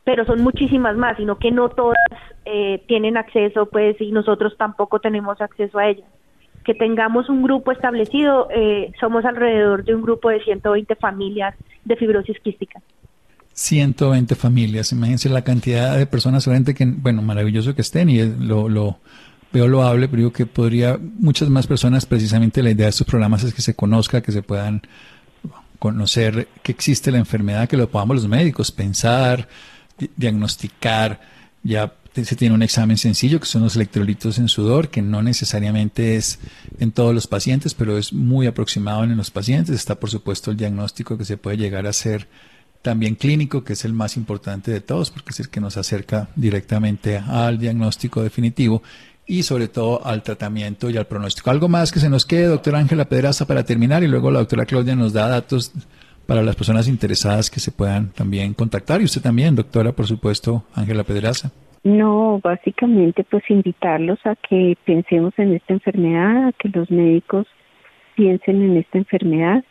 pero 0.05 0.25
son 0.27 0.43
muchísimas 0.43 0.97
más, 0.97 1.17
sino 1.17 1.39
que 1.39 1.51
no 1.51 1.71
todas 1.71 1.97
eh, 2.45 2.83
tienen 2.87 3.17
acceso, 3.17 3.67
pues, 3.67 3.99
y 4.01 4.13
nosotros 4.13 4.55
tampoco 4.59 5.01
tenemos 5.01 5.41
acceso 5.41 5.79
a 5.79 5.89
ellas. 5.89 6.07
Que 6.65 6.75
tengamos 6.75 7.29
un 7.29 7.43
grupo 7.43 7.73
establecido, 7.73 8.49
eh, 8.51 8.93
somos 9.01 9.25
alrededor 9.25 9.85
de 9.85 9.95
un 9.95 10.03
grupo 10.03 10.29
de 10.29 10.43
120 10.43 10.95
familias 10.97 11.55
de 11.85 11.97
fibrosis 11.97 12.39
quística. 12.41 12.81
120 13.53 14.35
familias, 14.35 14.93
imagínense 14.93 15.29
la 15.29 15.43
cantidad 15.43 15.97
de 15.97 16.07
personas, 16.07 16.43
solamente 16.43 16.75
que, 16.75 16.85
bueno, 16.87 17.23
maravilloso 17.23 17.75
que 17.75 17.83
estén 17.83 18.11
y 18.11 18.21
lo, 18.23 18.69
lo, 18.69 18.99
veo 19.55 19.69
loable, 19.69 20.09
pero 20.09 20.19
digo 20.19 20.33
que 20.33 20.47
podría 20.47 20.99
muchas 21.01 21.49
más 21.49 21.69
personas, 21.69 22.05
precisamente 22.05 22.63
la 22.63 22.73
idea 22.73 22.87
de 22.87 22.91
estos 22.91 23.07
programas 23.07 23.45
es 23.45 23.55
que 23.55 23.63
se 23.63 23.75
conozca, 23.75 24.21
que 24.21 24.33
se 24.33 24.43
puedan 24.43 24.83
conocer 25.79 26.49
que 26.63 26.73
existe 26.73 27.13
la 27.13 27.19
enfermedad, 27.19 27.69
que 27.69 27.77
lo 27.77 27.89
podamos 27.89 28.17
los 28.17 28.29
médicos 28.29 28.73
pensar, 28.73 29.47
diagnosticar, 30.17 31.21
ya 31.63 31.93
se 32.23 32.37
tiene 32.37 32.55
un 32.55 32.63
examen 32.63 32.97
sencillo 32.97 33.41
que 33.41 33.47
son 33.47 33.63
los 33.63 33.75
electrolitos 33.75 34.39
en 34.39 34.49
sudor, 34.49 34.89
que 34.89 35.03
no 35.03 35.23
necesariamente 35.23 36.17
es 36.17 36.39
en 36.79 36.93
todos 36.93 37.13
los 37.13 37.27
pacientes, 37.27 37.75
pero 37.75 37.99
es 37.99 38.13
muy 38.13 38.47
aproximado 38.47 39.03
en 39.03 39.17
los 39.17 39.31
pacientes. 39.31 39.75
Está 39.75 39.97
por 39.97 40.11
supuesto 40.11 40.53
el 40.53 40.57
diagnóstico 40.57 41.19
que 41.19 41.25
se 41.25 41.37
puede 41.37 41.57
llegar 41.57 41.87
a 41.87 41.91
hacer 41.91 42.29
también 42.83 43.15
clínico, 43.15 43.65
que 43.65 43.73
es 43.73 43.85
el 43.85 43.95
más 43.95 44.17
importante 44.17 44.71
de 44.71 44.81
todos, 44.81 45.11
porque 45.11 45.31
es 45.31 45.41
el 45.41 45.49
que 45.49 45.61
nos 45.61 45.77
acerca 45.77 46.29
directamente 46.37 47.17
al 47.17 47.59
diagnóstico 47.59 48.23
definitivo 48.23 48.83
y 49.27 49.43
sobre 49.43 49.69
todo 49.69 50.07
al 50.07 50.23
tratamiento 50.23 50.91
y 50.91 50.97
al 50.97 51.07
pronóstico. 51.07 51.51
Algo 51.51 51.69
más 51.69 51.91
que 51.91 51.99
se 51.99 52.11
nos 52.11 52.27
quede, 52.27 52.45
doctora 52.45 52.79
Ángela 52.79 53.07
Pedraza, 53.07 53.47
para 53.47 53.65
terminar 53.65 54.05
y 54.05 54.07
luego 54.07 54.31
la 54.31 54.41
doctora 54.41 54.67
Claudia 54.67 54.95
nos 54.95 55.15
da 55.15 55.29
datos 55.29 55.73
para 56.27 56.43
las 56.43 56.57
personas 56.57 56.89
interesadas 56.89 57.51
que 57.51 57.61
se 57.61 57.73
puedan 57.73 58.13
también 58.13 58.55
contactar 58.55 59.01
y 59.01 59.05
usted 59.05 59.23
también, 59.23 59.57
doctora, 59.57 59.93
por 59.93 60.07
supuesto, 60.07 60.65
Ángela 60.75 61.05
Pedraza. 61.05 61.51
No, 61.85 62.41
básicamente 62.43 63.25
pues 63.25 63.45
invitarlos 63.51 64.19
a 64.25 64.37
que 64.37 64.77
pensemos 64.87 65.35
en 65.37 65.55
esta 65.55 65.75
enfermedad, 65.75 66.49
a 66.49 66.53
que 66.53 66.71
los 66.71 66.91
médicos 66.91 67.47
piensen 68.17 68.63
en 68.63 68.77
esta 68.79 68.99
enfermedad. 68.99 69.63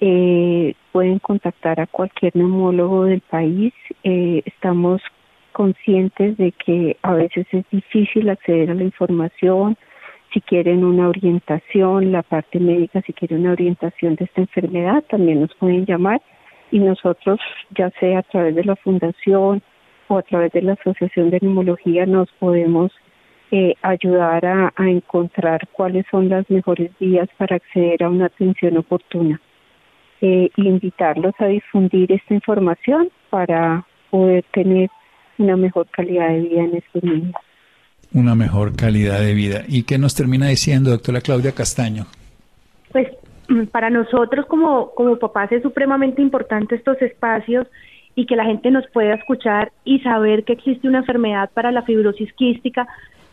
Eh, 0.00 0.74
pueden 0.92 1.18
contactar 1.18 1.78
a 1.78 1.86
cualquier 1.86 2.34
neumólogo 2.34 3.04
del 3.04 3.20
país. 3.20 3.74
Eh, 4.02 4.42
estamos 4.46 5.02
conscientes 5.52 6.38
de 6.38 6.52
que 6.52 6.96
a 7.02 7.12
veces 7.12 7.46
es 7.52 7.64
difícil 7.70 8.30
acceder 8.30 8.70
a 8.70 8.74
la 8.74 8.84
información, 8.84 9.76
si 10.32 10.40
quieren 10.40 10.84
una 10.84 11.08
orientación, 11.08 12.12
la 12.12 12.22
parte 12.22 12.58
médica, 12.58 13.02
si 13.02 13.12
quiere 13.12 13.36
una 13.36 13.52
orientación 13.52 14.16
de 14.16 14.24
esta 14.24 14.40
enfermedad, 14.40 15.04
también 15.08 15.40
nos 15.40 15.54
pueden 15.54 15.84
llamar 15.84 16.20
y 16.70 16.78
nosotros, 16.78 17.38
ya 17.76 17.90
sea 18.00 18.20
a 18.20 18.22
través 18.22 18.54
de 18.54 18.64
la 18.64 18.76
fundación 18.76 19.62
o 20.08 20.18
a 20.18 20.22
través 20.22 20.52
de 20.52 20.62
la 20.62 20.72
Asociación 20.72 21.30
de 21.30 21.38
Neumología, 21.42 22.06
nos 22.06 22.30
podemos 22.32 22.92
eh, 23.50 23.74
ayudar 23.82 24.46
a, 24.46 24.72
encontrar 24.78 25.68
cuáles 25.72 26.06
son 26.10 26.30
las 26.30 26.48
mejores 26.48 26.90
vías 26.98 27.28
para 27.36 27.56
acceder 27.56 28.02
a 28.02 28.08
una 28.08 28.26
atención 28.26 28.78
oportuna. 28.78 29.40
Eh, 30.22 30.48
invitarlos 30.56 31.34
a 31.38 31.46
difundir 31.46 32.10
esta 32.12 32.32
información 32.32 33.10
para 33.28 33.84
poder 34.10 34.44
tener 34.52 34.88
una 35.36 35.56
mejor 35.56 35.86
calidad 35.90 36.28
de 36.28 36.40
vida 36.40 36.62
en 36.62 36.76
estos 36.76 37.02
niños. 37.02 37.34
Una 38.14 38.34
mejor 38.34 38.76
calidad 38.76 39.20
de 39.20 39.34
vida. 39.34 39.62
¿Y 39.68 39.84
qué 39.84 39.98
nos 39.98 40.14
termina 40.14 40.48
diciendo, 40.48 40.90
doctora 40.90 41.20
Claudia 41.20 41.52
Castaño? 41.52 42.06
Pues 42.90 43.08
para 43.70 43.90
nosotros 43.90 44.46
como, 44.46 44.90
como 44.94 45.16
papás 45.16 45.50
es 45.52 45.62
supremamente 45.62 46.22
importante 46.22 46.74
estos 46.74 47.00
espacios 47.00 47.66
y 48.14 48.26
que 48.26 48.36
la 48.36 48.44
gente 48.44 48.70
nos 48.70 48.86
pueda 48.88 49.14
escuchar 49.14 49.72
y 49.84 50.00
saber 50.00 50.44
que 50.44 50.52
existe 50.52 50.88
una 50.88 50.98
enfermedad 50.98 51.50
para 51.54 51.72
la 51.72 51.82
fibrosis 51.82 52.32
quística, 52.34 52.86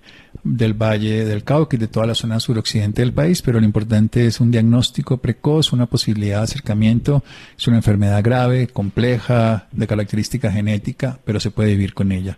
del 0.43 0.73
Valle 0.73 1.25
del 1.25 1.43
Cauca 1.43 1.75
y 1.75 1.79
de 1.79 1.87
toda 1.87 2.07
la 2.07 2.15
zona 2.15 2.39
suroccidente 2.39 3.01
del 3.01 3.13
país, 3.13 3.41
pero 3.41 3.59
lo 3.59 3.65
importante 3.65 4.25
es 4.25 4.39
un 4.39 4.51
diagnóstico 4.51 5.17
precoz, 5.17 5.73
una 5.73 5.85
posibilidad 5.85 6.37
de 6.37 6.43
acercamiento. 6.43 7.23
Es 7.57 7.67
una 7.67 7.77
enfermedad 7.77 8.23
grave, 8.23 8.67
compleja, 8.67 9.67
de 9.71 9.87
característica 9.87 10.51
genética, 10.51 11.19
pero 11.23 11.39
se 11.39 11.51
puede 11.51 11.71
vivir 11.71 11.93
con 11.93 12.11
ella 12.11 12.37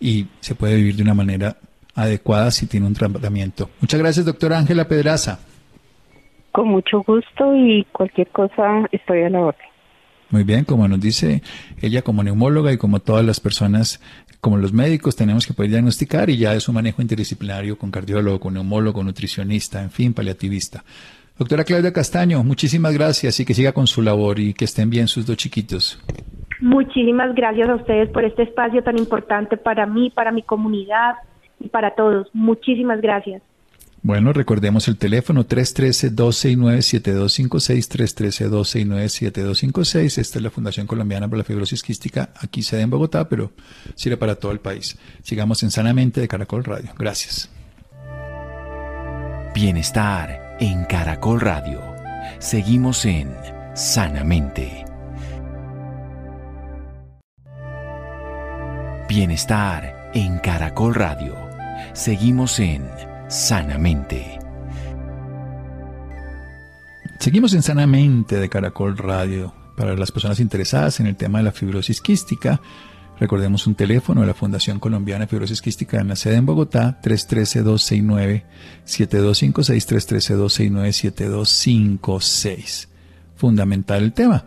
y 0.00 0.26
se 0.40 0.54
puede 0.54 0.76
vivir 0.76 0.96
de 0.96 1.02
una 1.02 1.14
manera 1.14 1.58
adecuada 1.94 2.50
si 2.50 2.66
tiene 2.66 2.86
un 2.86 2.94
tratamiento. 2.94 3.70
Muchas 3.80 4.00
gracias, 4.00 4.26
doctora 4.26 4.58
Ángela 4.58 4.86
Pedraza. 4.86 5.38
Con 6.56 6.68
mucho 6.68 7.02
gusto 7.02 7.54
y 7.54 7.84
cualquier 7.92 8.28
cosa 8.28 8.88
estoy 8.90 9.24
a 9.24 9.28
la 9.28 9.40
orden. 9.40 9.66
Muy 10.30 10.42
bien, 10.42 10.64
como 10.64 10.88
nos 10.88 10.98
dice 10.98 11.42
ella 11.82 12.00
como 12.00 12.22
neumóloga 12.22 12.72
y 12.72 12.78
como 12.78 13.00
todas 13.00 13.22
las 13.26 13.40
personas, 13.40 14.00
como 14.40 14.56
los 14.56 14.72
médicos, 14.72 15.16
tenemos 15.16 15.46
que 15.46 15.52
poder 15.52 15.72
diagnosticar 15.72 16.30
y 16.30 16.38
ya 16.38 16.54
es 16.54 16.66
un 16.66 16.76
manejo 16.76 17.02
interdisciplinario 17.02 17.76
con 17.76 17.90
cardiólogo, 17.90 18.40
con 18.40 18.54
neumólogo, 18.54 19.04
nutricionista, 19.04 19.82
en 19.82 19.90
fin, 19.90 20.14
paliativista. 20.14 20.82
Doctora 21.38 21.62
Claudia 21.62 21.92
Castaño, 21.92 22.42
muchísimas 22.42 22.94
gracias 22.94 23.38
y 23.38 23.44
que 23.44 23.52
siga 23.52 23.72
con 23.72 23.86
su 23.86 24.00
labor 24.00 24.38
y 24.38 24.54
que 24.54 24.64
estén 24.64 24.88
bien 24.88 25.08
sus 25.08 25.26
dos 25.26 25.36
chiquitos. 25.36 26.02
Muchísimas 26.62 27.34
gracias 27.34 27.68
a 27.68 27.74
ustedes 27.74 28.08
por 28.08 28.24
este 28.24 28.44
espacio 28.44 28.82
tan 28.82 28.96
importante 28.96 29.58
para 29.58 29.84
mí, 29.84 30.08
para 30.08 30.32
mi 30.32 30.42
comunidad 30.42 31.16
y 31.60 31.68
para 31.68 31.90
todos. 31.90 32.30
Muchísimas 32.32 33.02
gracias. 33.02 33.42
Bueno, 34.06 34.32
recordemos 34.32 34.86
el 34.86 34.96
teléfono 34.98 35.48
313-269-7256, 35.48 37.90
313-269-7256. 37.90 40.18
Esta 40.18 40.38
es 40.38 40.42
la 40.44 40.50
Fundación 40.50 40.86
Colombiana 40.86 41.26
para 41.26 41.38
la 41.38 41.44
Fibrosis 41.44 41.82
Quística, 41.82 42.30
aquí 42.36 42.62
sede 42.62 42.82
en 42.82 42.90
Bogotá, 42.90 43.28
pero 43.28 43.50
sirve 43.96 44.16
para 44.16 44.36
todo 44.36 44.52
el 44.52 44.60
país. 44.60 44.96
Sigamos 45.24 45.64
en 45.64 45.72
Sanamente 45.72 46.20
de 46.20 46.28
Caracol 46.28 46.62
Radio. 46.62 46.92
Gracias. 46.96 47.50
Bienestar 49.52 50.56
en 50.60 50.84
Caracol 50.84 51.40
Radio. 51.40 51.82
Seguimos 52.38 53.04
en 53.06 53.34
Sanamente. 53.74 54.84
Bienestar 59.08 60.12
en 60.14 60.38
Caracol 60.38 60.94
Radio. 60.94 61.34
Seguimos 61.92 62.60
en 62.60 62.84
Sanamente. 63.28 64.38
Seguimos 67.18 67.54
en 67.54 67.62
Sanamente 67.62 68.36
de 68.36 68.48
Caracol 68.48 68.96
Radio. 68.96 69.52
Para 69.76 69.96
las 69.96 70.12
personas 70.12 70.38
interesadas 70.38 71.00
en 71.00 71.08
el 71.08 71.16
tema 71.16 71.38
de 71.38 71.44
la 71.44 71.50
fibrosis 71.50 72.00
quística, 72.00 72.60
recordemos 73.18 73.66
un 73.66 73.74
teléfono 73.74 74.20
de 74.20 74.28
la 74.28 74.34
Fundación 74.34 74.78
Colombiana 74.78 75.24
de 75.24 75.28
Fibrosis 75.28 75.60
Quística 75.60 76.00
en 76.00 76.06
la 76.06 76.14
sede 76.14 76.36
en 76.36 76.46
Bogotá, 76.46 77.00
313-269-7256, 77.02 78.44
313-269-7256. 81.50 82.86
Fundamental 83.34 84.04
el 84.04 84.12
tema. 84.12 84.44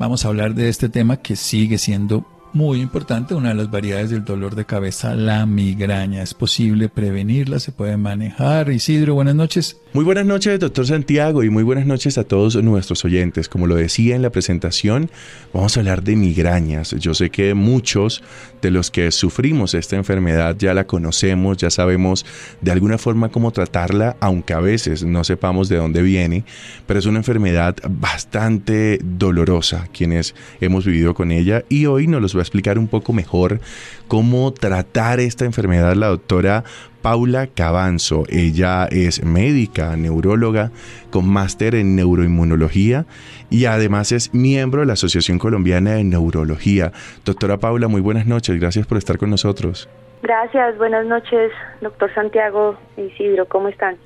Vamos 0.00 0.24
a 0.24 0.28
hablar 0.28 0.54
de 0.54 0.68
este 0.68 0.88
tema 0.88 1.18
que 1.18 1.36
sigue 1.36 1.78
siendo 1.78 2.26
muy 2.56 2.80
importante, 2.80 3.34
una 3.34 3.50
de 3.50 3.54
las 3.54 3.70
variedades 3.70 4.08
del 4.08 4.24
dolor 4.24 4.54
de 4.54 4.64
cabeza, 4.64 5.14
la 5.14 5.44
migraña. 5.44 6.22
¿Es 6.22 6.32
posible 6.32 6.88
prevenirla? 6.88 7.60
¿Se 7.60 7.70
puede 7.70 7.98
manejar? 7.98 8.72
Isidro, 8.72 9.14
buenas 9.14 9.34
noches. 9.34 9.76
Muy 9.96 10.04
buenas 10.04 10.26
noches, 10.26 10.60
doctor 10.60 10.86
Santiago, 10.86 11.42
y 11.42 11.48
muy 11.48 11.62
buenas 11.62 11.86
noches 11.86 12.18
a 12.18 12.24
todos 12.24 12.62
nuestros 12.62 13.02
oyentes. 13.06 13.48
Como 13.48 13.66
lo 13.66 13.76
decía 13.76 14.14
en 14.14 14.20
la 14.20 14.28
presentación, 14.28 15.10
vamos 15.54 15.74
a 15.74 15.80
hablar 15.80 16.02
de 16.02 16.16
migrañas. 16.16 16.90
Yo 16.98 17.14
sé 17.14 17.30
que 17.30 17.54
muchos 17.54 18.22
de 18.60 18.70
los 18.70 18.90
que 18.90 19.10
sufrimos 19.10 19.72
esta 19.72 19.96
enfermedad 19.96 20.54
ya 20.58 20.74
la 20.74 20.86
conocemos, 20.86 21.56
ya 21.56 21.70
sabemos 21.70 22.26
de 22.60 22.72
alguna 22.72 22.98
forma 22.98 23.30
cómo 23.30 23.52
tratarla, 23.52 24.18
aunque 24.20 24.52
a 24.52 24.60
veces 24.60 25.02
no 25.02 25.24
sepamos 25.24 25.70
de 25.70 25.78
dónde 25.78 26.02
viene, 26.02 26.44
pero 26.86 26.98
es 26.98 27.06
una 27.06 27.20
enfermedad 27.20 27.76
bastante 27.88 28.98
dolorosa 29.02 29.88
quienes 29.94 30.34
hemos 30.60 30.84
vivido 30.84 31.14
con 31.14 31.30
ella 31.30 31.64
y 31.70 31.86
hoy 31.86 32.06
nos 32.06 32.20
los 32.20 32.36
va 32.36 32.40
a 32.40 32.42
explicar 32.42 32.78
un 32.78 32.88
poco 32.88 33.14
mejor 33.14 33.60
cómo 34.08 34.52
tratar 34.52 35.20
esta 35.20 35.46
enfermedad 35.46 35.94
la 35.96 36.08
doctora 36.08 36.64
Paula 37.06 37.46
Cabanzo. 37.46 38.24
Ella 38.28 38.88
es 38.90 39.22
médica, 39.22 39.94
neuróloga, 39.96 40.72
con 41.10 41.28
máster 41.28 41.76
en 41.76 41.94
neuroinmunología 41.94 43.06
y 43.48 43.66
además 43.66 44.10
es 44.10 44.34
miembro 44.34 44.80
de 44.80 44.88
la 44.88 44.94
Asociación 44.94 45.38
Colombiana 45.38 45.92
de 45.92 46.02
Neurología. 46.02 46.90
Doctora 47.24 47.58
Paula, 47.58 47.86
muy 47.86 48.00
buenas 48.00 48.26
noches, 48.26 48.58
gracias 48.58 48.88
por 48.88 48.98
estar 48.98 49.18
con 49.18 49.30
nosotros. 49.30 49.88
Gracias, 50.24 50.76
buenas 50.78 51.06
noches, 51.06 51.52
doctor 51.80 52.12
Santiago 52.12 52.76
Isidro, 52.96 53.46
¿cómo 53.46 53.68
están? 53.68 53.96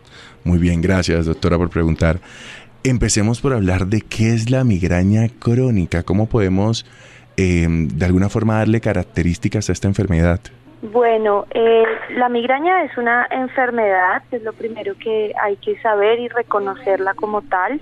Muy 0.44 0.58
bien, 0.58 0.82
gracias, 0.82 1.24
doctora, 1.24 1.56
por 1.56 1.70
preguntar. 1.70 2.18
Empecemos 2.84 3.40
por 3.40 3.54
hablar 3.54 3.86
de 3.86 4.02
qué 4.02 4.34
es 4.34 4.50
la 4.50 4.62
migraña 4.62 5.26
crónica, 5.38 6.02
cómo 6.02 6.28
podemos 6.28 6.84
Em, 7.42 7.88
de 7.88 8.04
alguna 8.04 8.28
forma 8.28 8.58
darle 8.58 8.82
características 8.82 9.70
a 9.70 9.72
esta 9.72 9.88
enfermedad? 9.88 10.40
Bueno, 10.82 11.46
eh, 11.50 11.84
la 12.10 12.30
migraña 12.30 12.84
es 12.84 12.96
una 12.96 13.26
enfermedad, 13.30 14.22
es 14.30 14.42
lo 14.42 14.54
primero 14.54 14.94
que 14.98 15.34
hay 15.40 15.56
que 15.56 15.78
saber 15.82 16.18
y 16.18 16.28
reconocerla 16.28 17.12
como 17.12 17.42
tal. 17.42 17.78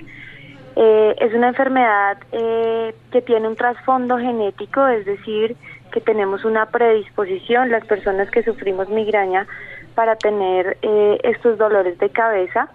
Eh, 0.75 1.15
es 1.21 1.33
una 1.33 1.49
enfermedad 1.49 2.19
eh, 2.33 2.93
que 3.13 3.23
tiene 3.23 3.47
un 3.47 3.55
trasfondo 3.55 4.19
genético, 4.19 4.85
es 4.89 5.07
decir, 5.07 5.57
que 5.93 6.01
tenemos 6.01 6.45
una 6.45 6.67
predisposición, 6.67 7.71
las 7.71 7.87
personas 7.87 8.33
que 8.33 8.43
sufrimos 8.43 8.89
migraña, 8.89 9.47
para 9.95 10.17
tener 10.17 10.77
estos 11.23 11.59
dolores 11.59 11.99
de 11.99 12.11
cabeza. 12.11 12.69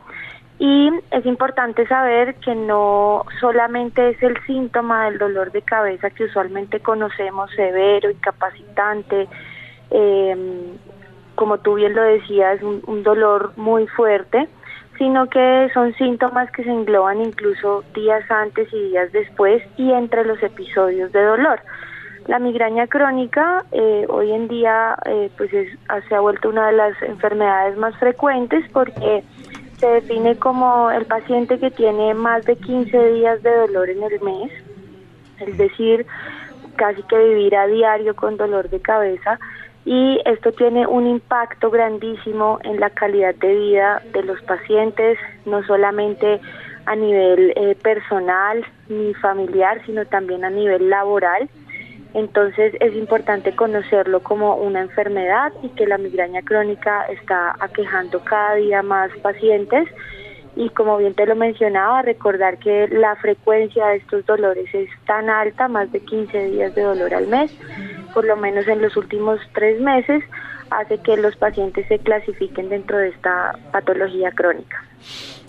Y 0.60 0.90
es 1.12 1.26
importante 1.26 1.86
saber 1.88 2.36
que 2.36 2.56
no 2.56 3.26
solamente 3.40 4.10
es 4.10 4.24
el 4.24 4.38
síntoma 4.46 5.06
del 5.06 5.18
dolor 5.18 5.52
de 5.52 5.62
cabeza 5.62 6.10
que 6.10 6.26
usualmente 6.26 6.80
conocemos, 6.80 7.50
severo, 7.52 8.10
incapacitante, 8.10 9.28
eh, 9.94 10.36
como 11.36 11.58
tú 11.60 11.76
bien 11.76 11.96
lo 11.96 12.04
decías, 12.04 12.62
un, 12.62 12.82
un 12.86 13.04
dolor 13.04 13.54
muy 13.56 13.88
fuerte, 13.88 14.50
sino 14.98 15.28
que 15.28 15.70
son 15.74 15.94
síntomas 15.96 16.52
que 16.52 16.64
se 16.64 16.70
engloban 16.70 17.22
incluso 17.22 17.84
días 17.96 18.30
antes 18.30 18.72
y 18.72 18.90
días 18.90 19.12
después 19.12 19.64
y 19.78 19.92
entre 19.92 20.26
los 20.26 20.42
episodios 20.44 21.12
de 21.12 21.24
dolor. 21.24 21.60
La 22.28 22.40
migraña 22.40 22.88
crónica 22.88 23.66
eh, 23.72 24.06
hoy 24.08 24.32
en 24.32 24.48
día 24.48 24.98
eh, 25.06 25.30
pues 25.38 25.52
se 25.52 26.16
ha 26.16 26.20
vuelto 26.22 26.50
una 26.50 26.68
de 26.68 26.74
las 26.74 27.02
enfermedades 27.02 27.78
más 27.78 27.96
frecuentes 27.98 28.64
porque 28.72 29.24
se 29.78 29.88
define 29.88 30.38
como 30.38 30.90
el 30.92 31.06
paciente 31.06 31.60
que 31.60 31.70
tiene 31.70 32.14
más 32.14 32.46
de 32.46 32.56
15 32.56 33.12
días 33.12 33.44
de 33.44 33.54
dolor 33.54 33.90
en 33.90 34.04
el 34.04 34.22
mes, 34.22 34.52
es 35.42 35.58
decir, 35.58 36.06
casi 36.78 37.04
que 37.04 37.18
vivir 37.18 37.58
a 37.58 37.68
diario 37.68 38.16
con 38.16 38.38
dolor 38.38 38.70
de 38.70 38.80
cabeza 38.80 39.38
y 39.86 40.20
esto 40.26 40.52
tiene 40.54 40.88
un 40.88 41.08
impacto 41.08 41.70
grandísimo 41.70 42.60
en 42.64 42.80
la 42.80 42.90
calidad 42.90 43.36
de 43.36 43.54
vida 43.54 44.02
de 44.14 44.24
los 44.24 44.42
pacientes, 44.44 45.18
no 45.46 45.64
solamente 45.64 46.40
a 46.86 46.96
nivel 46.96 47.54
eh, 47.56 47.76
personal 47.82 48.66
ni 48.88 49.14
familiar, 49.16 49.82
sino 49.86 50.06
también 50.06 50.46
a 50.46 50.50
nivel 50.50 50.90
laboral. 50.90 51.50
Entonces 52.14 52.76
es 52.80 52.94
importante 52.96 53.56
conocerlo 53.56 54.22
como 54.22 54.56
una 54.56 54.82
enfermedad 54.82 55.52
y 55.64 55.70
que 55.70 55.88
la 55.88 55.98
migraña 55.98 56.44
crónica 56.44 57.06
está 57.06 57.56
aquejando 57.60 58.24
cada 58.24 58.56
día 58.56 58.84
más 58.84 59.12
pacientes 59.22 59.90
y 60.56 60.70
como 60.70 60.98
bien 60.98 61.16
te 61.16 61.26
lo 61.26 61.36
mencionaba, 61.36 62.04
recordar 62.04 62.60
que 62.60 62.88
la 62.88 63.16
frecuencia 63.16 63.88
de 63.88 63.98
estos 63.98 64.26
dolores 64.26 64.74
es 64.74 64.90
tan 65.06 65.30
alta, 65.30 65.68
más 65.68 65.92
de 65.92 66.00
15 66.00 66.50
días 66.50 66.76
de 66.76 66.84
dolor 66.84 67.14
al 67.14 67.28
mes, 67.28 67.52
por 68.14 68.26
lo 68.26 68.38
menos 68.38 68.68
en 68.68 68.82
los 68.82 68.96
últimos 68.98 69.40
tres 69.54 69.80
meses, 69.82 70.24
hace 70.70 70.98
que 71.00 71.18
los 71.18 71.36
pacientes 71.36 71.88
se 71.88 72.00
clasifiquen 72.00 72.70
dentro 72.70 72.98
de 72.98 73.10
esta 73.10 73.58
patología 73.72 74.32
crónica. 74.32 74.84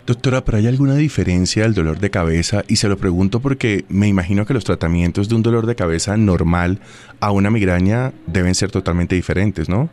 Doctora, 0.06 0.42
¿pero 0.44 0.58
hay 0.58 0.66
alguna 0.66 0.96
diferencia 0.96 1.62
del 1.62 1.72
dolor 1.72 1.98
de 1.98 2.10
cabeza? 2.10 2.62
Y 2.68 2.76
se 2.76 2.88
lo 2.88 2.98
pregunto 2.98 3.40
porque 3.40 3.84
me 3.88 4.06
imagino 4.06 4.44
que 4.44 4.52
los 4.52 4.64
tratamientos 4.64 5.30
de 5.30 5.34
un 5.34 5.42
dolor 5.42 5.64
de 5.64 5.74
cabeza 5.76 6.16
normal 6.18 6.78
a 7.20 7.30
una 7.30 7.50
migraña 7.50 8.12
deben 8.26 8.54
ser 8.54 8.70
totalmente 8.70 9.14
diferentes, 9.14 9.70
¿no? 9.70 9.88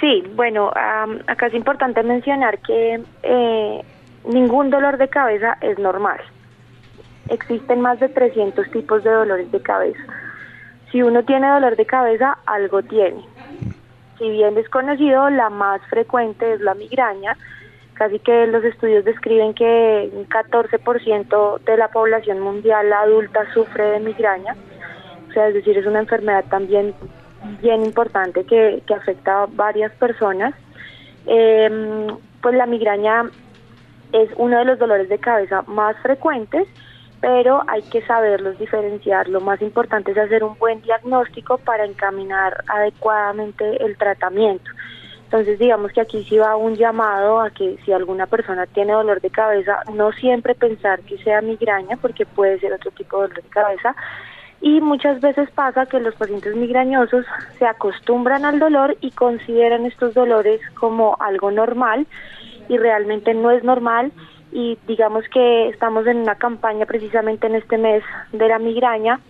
Sí, 0.00 0.22
bueno, 0.36 0.70
acá 1.26 1.48
es 1.48 1.54
importante 1.54 2.04
mencionar 2.04 2.60
que 2.60 3.02
eh, 3.24 3.82
ningún 4.28 4.70
dolor 4.70 4.96
de 4.96 5.08
cabeza 5.08 5.58
es 5.60 5.76
normal. 5.80 6.20
Existen 7.30 7.80
más 7.80 7.98
de 7.98 8.08
300 8.08 8.70
tipos 8.70 9.02
de 9.02 9.10
dolores 9.10 9.50
de 9.50 9.60
cabeza. 9.60 10.00
Si 10.90 11.02
uno 11.02 11.22
tiene 11.24 11.48
dolor 11.48 11.76
de 11.76 11.86
cabeza, 11.86 12.38
algo 12.46 12.82
tiene. 12.82 13.22
Si 14.18 14.28
bien 14.30 14.54
desconocido, 14.54 15.30
la 15.30 15.50
más 15.50 15.80
frecuente 15.88 16.54
es 16.54 16.60
la 16.60 16.74
migraña, 16.74 17.36
Casi 17.98 18.20
que 18.20 18.46
los 18.46 18.62
estudios 18.62 19.04
describen 19.04 19.54
que 19.54 20.08
un 20.12 20.28
14% 20.28 21.60
de 21.64 21.76
la 21.76 21.88
población 21.88 22.38
mundial 22.38 22.92
adulta 22.92 23.52
sufre 23.52 23.90
de 23.90 23.98
migraña. 23.98 24.54
O 25.28 25.32
sea, 25.32 25.48
es 25.48 25.54
decir, 25.54 25.76
es 25.76 25.84
una 25.84 25.98
enfermedad 25.98 26.44
también 26.48 26.94
bien 27.60 27.84
importante 27.84 28.44
que, 28.44 28.84
afecta 28.96 29.42
a 29.42 29.46
varias 29.46 29.90
personas. 29.94 30.54
Em, 31.26 32.06
pues 32.40 32.54
la 32.54 32.66
migraña 32.66 33.24
es 34.12 34.30
uno 34.36 34.58
de 34.58 34.64
los 34.64 34.78
dolores 34.78 35.08
de 35.08 35.18
cabeza 35.18 35.62
más 35.62 35.96
frecuentes, 35.96 36.68
pero 37.20 37.62
hay 37.66 37.82
que 37.82 38.02
saberlos 38.02 38.58
diferenciar. 38.58 39.28
Lo 39.28 39.40
más 39.40 39.60
importante 39.62 40.12
es 40.12 40.18
hacer 40.18 40.44
un 40.44 40.58
buen 40.58 40.80
diagnóstico 40.82 41.58
para 41.58 41.84
encaminar 41.84 42.64
adecuadamente 42.68 43.84
el 43.84 43.96
tratamiento. 43.96 44.70
Entonces 45.24 45.58
digamos 45.58 45.92
que 45.92 46.00
aquí 46.00 46.24
sí 46.24 46.38
va 46.38 46.56
un 46.56 46.76
llamado 46.76 47.40
a 47.40 47.50
que 47.50 47.76
si 47.84 47.92
alguna 47.92 48.26
persona 48.26 48.66
tiene 48.66 48.94
dolor 48.94 49.20
de 49.20 49.28
cabeza, 49.28 49.82
no 49.92 50.10
siempre 50.12 50.54
pensar 50.54 51.00
que 51.00 51.18
sea 51.18 51.42
migraña, 51.42 51.98
porque 52.00 52.24
puede 52.24 52.58
ser 52.60 52.72
otro 52.72 52.90
tipo 52.92 53.16
de 53.16 53.28
dolor 53.28 53.42
de 53.42 53.48
cabeza. 53.50 53.94
Y 54.60 54.80
muchas 54.80 55.20
veces 55.20 55.50
pasa 55.50 55.86
que 55.86 56.00
los 56.00 56.14
pacientes 56.14 56.56
migrañosos 56.56 57.26
se 57.58 57.66
acostumbran 57.66 58.44
al 58.44 58.58
dolor 58.58 58.96
y 59.00 59.10
consideran 59.10 59.84
estos 59.84 60.14
dolores 60.14 60.60
como 60.74 61.16
algo 61.20 61.50
normal 61.50 62.06
y 62.68 62.76
realmente 62.76 63.34
no 63.34 63.50
es 63.50 63.62
normal 63.62 64.12
y 64.52 64.78
digamos 64.86 65.24
que 65.32 65.68
estamos 65.68 66.06
en 66.06 66.18
una 66.18 66.36
campaña 66.36 66.86
precisamente 66.86 67.46
en 67.46 67.56
este 67.56 67.78
mes 67.78 68.02
de 68.32 68.48
la 68.48 68.58
migraña 68.58 69.20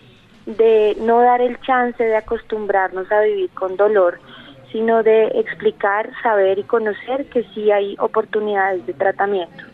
de 0.46 0.96
no 1.00 1.20
dar 1.20 1.40
el 1.40 1.60
chance 1.60 2.02
de 2.02 2.16
acostumbrarnos 2.16 3.10
a 3.12 3.20
vivir 3.20 3.50
con 3.50 3.76
dolor 3.76 4.18
sino 4.72 5.02
de 5.02 5.26
explicar, 5.34 6.10
saber 6.22 6.58
y 6.58 6.64
conocer 6.64 7.26
que 7.32 7.44
sí 7.54 7.70
hay 7.70 7.96
oportunidades 7.98 8.84
de 8.86 8.94
tratamiento. 8.94 9.64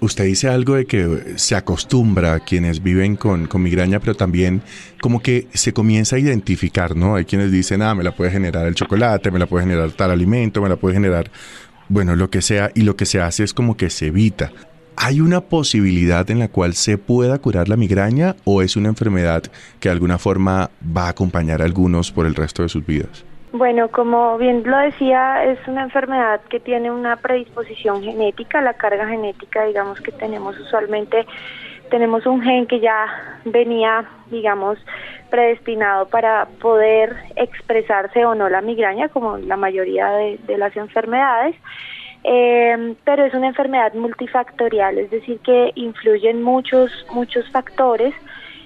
Usted 0.00 0.24
dice 0.24 0.48
algo 0.48 0.74
de 0.74 0.86
que 0.86 1.34
se 1.36 1.56
acostumbra 1.56 2.34
a 2.34 2.40
quienes 2.40 2.82
viven 2.82 3.16
con, 3.16 3.48
migraña, 3.54 4.00
pero 4.00 4.14
también 4.14 4.60
como 5.00 5.20
que 5.20 5.46
se 5.54 5.72
comienza 5.72 6.16
a 6.16 6.18
identificar, 6.18 6.94
¿no? 6.94 7.16
Hay 7.16 7.24
quienes 7.24 7.50
dicen, 7.50 7.80
ah, 7.80 7.94
me 7.94 8.04
la 8.04 8.12
puede 8.12 8.30
generar 8.30 8.66
el 8.66 8.74
chocolate, 8.74 9.30
me 9.30 9.38
la 9.38 9.46
puede 9.46 9.64
generar 9.64 9.92
tal 9.92 10.10
alimento, 10.10 10.60
me 10.60 10.68
la 10.68 10.76
puede 10.76 10.94
generar, 10.94 11.30
bueno, 11.94 12.16
lo 12.16 12.28
que 12.28 12.42
sea, 12.42 12.70
y 12.74 12.82
lo 12.82 12.96
que 12.96 13.06
se 13.06 13.20
hace 13.20 13.44
es 13.44 13.54
como 13.54 13.76
que 13.76 13.88
se 13.88 14.08
evita. 14.08 14.50
¿Hay 14.96 15.20
una 15.20 15.42
posibilidad 15.42 16.28
en 16.28 16.40
la 16.40 16.48
cual 16.48 16.72
se 16.74 16.98
pueda 16.98 17.38
curar 17.38 17.68
la 17.68 17.76
migraña 17.76 18.34
o 18.42 18.62
es 18.62 18.74
una 18.74 18.88
enfermedad 18.88 19.44
que 19.78 19.88
de 19.88 19.92
alguna 19.92 20.18
forma 20.18 20.70
va 20.84 21.06
a 21.06 21.10
acompañar 21.10 21.62
a 21.62 21.64
algunos 21.64 22.10
por 22.10 22.26
el 22.26 22.34
resto 22.34 22.64
de 22.64 22.68
sus 22.68 22.84
vidas? 22.84 23.24
Bueno, 23.52 23.86
como 23.92 24.36
bien 24.38 24.64
lo 24.64 24.76
decía, 24.76 25.44
es 25.44 25.60
una 25.68 25.84
enfermedad 25.84 26.40
que 26.50 26.58
tiene 26.58 26.90
una 26.90 27.14
predisposición 27.14 28.02
genética, 28.02 28.60
la 28.60 28.74
carga 28.74 29.06
genética, 29.06 29.64
digamos 29.64 30.00
que 30.00 30.10
tenemos 30.10 30.58
usualmente, 30.58 31.24
tenemos 31.94 32.26
un 32.26 32.42
gen 32.42 32.66
que 32.66 32.80
ya 32.80 33.06
venía, 33.44 34.04
digamos, 34.28 34.76
predestinado 35.30 36.08
para 36.08 36.48
poder 36.60 37.14
expresarse 37.36 38.26
o 38.26 38.34
no 38.34 38.48
la 38.48 38.62
migraña, 38.62 39.08
como 39.10 39.36
la 39.36 39.56
mayoría 39.56 40.10
de, 40.10 40.58
las 40.58 40.76
enfermedades. 40.76 41.54
Eh, 42.24 42.96
pero 43.04 43.24
es 43.24 43.32
una 43.32 43.46
enfermedad 43.46 43.94
multifactorial, 43.94 44.98
es 44.98 45.08
decir, 45.12 45.38
que 45.44 45.70
influyen 45.76 46.42
muchos, 46.42 46.90
muchos 47.12 47.48
factores 47.52 48.12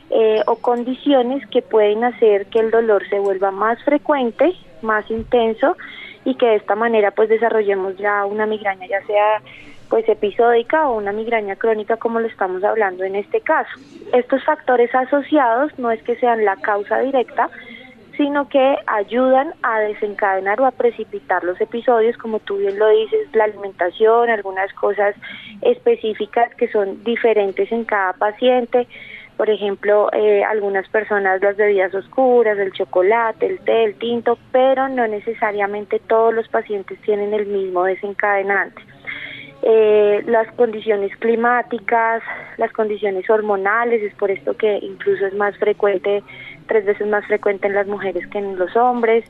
eh, 0.08 0.40
o 0.46 0.56
condiciones 0.56 1.46
que 1.48 1.60
pueden 1.60 2.04
hacer 2.04 2.46
que 2.46 2.60
el 2.60 2.70
dolor 2.70 3.06
se 3.10 3.18
vuelva 3.18 3.50
más 3.50 3.76
frecuente 3.84 4.54
más 4.80 5.10
intenso 5.10 5.76
y 6.24 6.34
que 6.36 6.46
de 6.46 6.56
esta 6.56 6.74
manera 6.76 7.10
pues 7.10 7.28
desarrollemos 7.28 7.96
ya 7.96 8.24
una 8.24 8.46
migraña 8.46 8.86
ya 8.86 9.04
sea 9.06 9.42
pues 9.88 10.09
episódica 10.09 10.88
o 10.88 10.96
una 10.96 11.12
migraña 11.12 11.57
crónica 11.57 11.96
como 11.96 12.20
lo 12.20 12.27
estamos 12.27 12.62
hablando 12.64 13.05
en 13.05 13.16
este 13.16 13.40
caso. 13.40 13.70
Estos 14.12 14.44
factores 14.44 14.94
asociados 14.94 15.79
no 15.79 15.90
es 15.90 16.03
que 16.03 16.16
sean 16.16 16.44
la 16.44 16.57
causa 16.57 16.98
directa, 17.01 17.48
sino 18.16 18.48
que 18.48 18.77
ayudan 18.87 19.55
a 19.62 19.81
desencadenar 19.81 20.61
o 20.61 20.66
a 20.66 20.72
precipitar 20.72 21.44
los 21.44 21.61
episodios, 21.61 22.16
como 22.18 22.40
tú 22.40 22.57
bien 22.57 22.79
lo 22.79 22.88
dices, 22.88 23.29
la 23.33 23.44
alimentación, 23.44 24.29
algunas 24.29 24.72
cosas 24.74 25.14
específicas 25.62 26.53
que 26.57 26.68
son 26.68 27.05
diferentes 27.05 27.70
en 27.70 27.85
cada 27.85 28.12
paciente, 28.14 28.88
por 29.38 29.48
ejemplo, 29.48 30.11
eh, 30.12 30.42
algunas 30.42 30.88
personas 30.88 31.40
las 31.40 31.57
bebidas 31.57 31.94
oscuras, 31.94 32.59
el 32.59 32.72
chocolate, 32.72 33.46
el 33.46 33.61
té, 33.61 33.85
el 33.85 33.94
tinto, 33.94 34.37
pero 34.51 34.88
no 34.88 35.07
necesariamente 35.07 36.01
todos 36.01 36.35
los 36.35 36.48
pacientes 36.48 37.01
tienen 37.03 37.33
el 37.33 37.46
mismo 37.46 37.85
desencadenante. 37.85 38.83
Eh, 39.62 40.23
las 40.27 40.51
condiciones 40.53 41.14
climáticas, 41.16 42.23
las 42.59 42.73
condiciones 42.73 43.29
hormonales, 43.29 44.03
es 44.03 44.14
por 44.14 44.31
esto 44.31 44.57
que 44.57 44.79
incluso 44.83 45.27
es 45.27 45.35
más 45.35 45.57
frecuente, 45.59 46.23
tres 46.66 46.85
veces 46.85 47.07
más 47.09 47.27
frecuente 47.27 47.66
en 47.66 47.75
las 47.75 47.87
mujeres 47.87 48.27
que 48.29 48.38
en 48.38 48.57
los 48.57 48.75
hombres. 48.77 49.25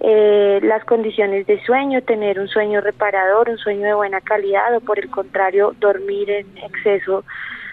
Eh, 0.00 0.58
las 0.62 0.84
condiciones 0.84 1.46
de 1.46 1.62
sueño, 1.64 2.02
tener 2.02 2.40
un 2.40 2.48
sueño 2.48 2.80
reparador, 2.80 3.48
un 3.48 3.58
sueño 3.58 3.84
de 3.84 3.94
buena 3.94 4.20
calidad 4.20 4.74
o 4.76 4.80
por 4.80 4.98
el 4.98 5.08
contrario 5.08 5.74
dormir 5.78 6.28
en 6.28 6.58
exceso 6.58 7.24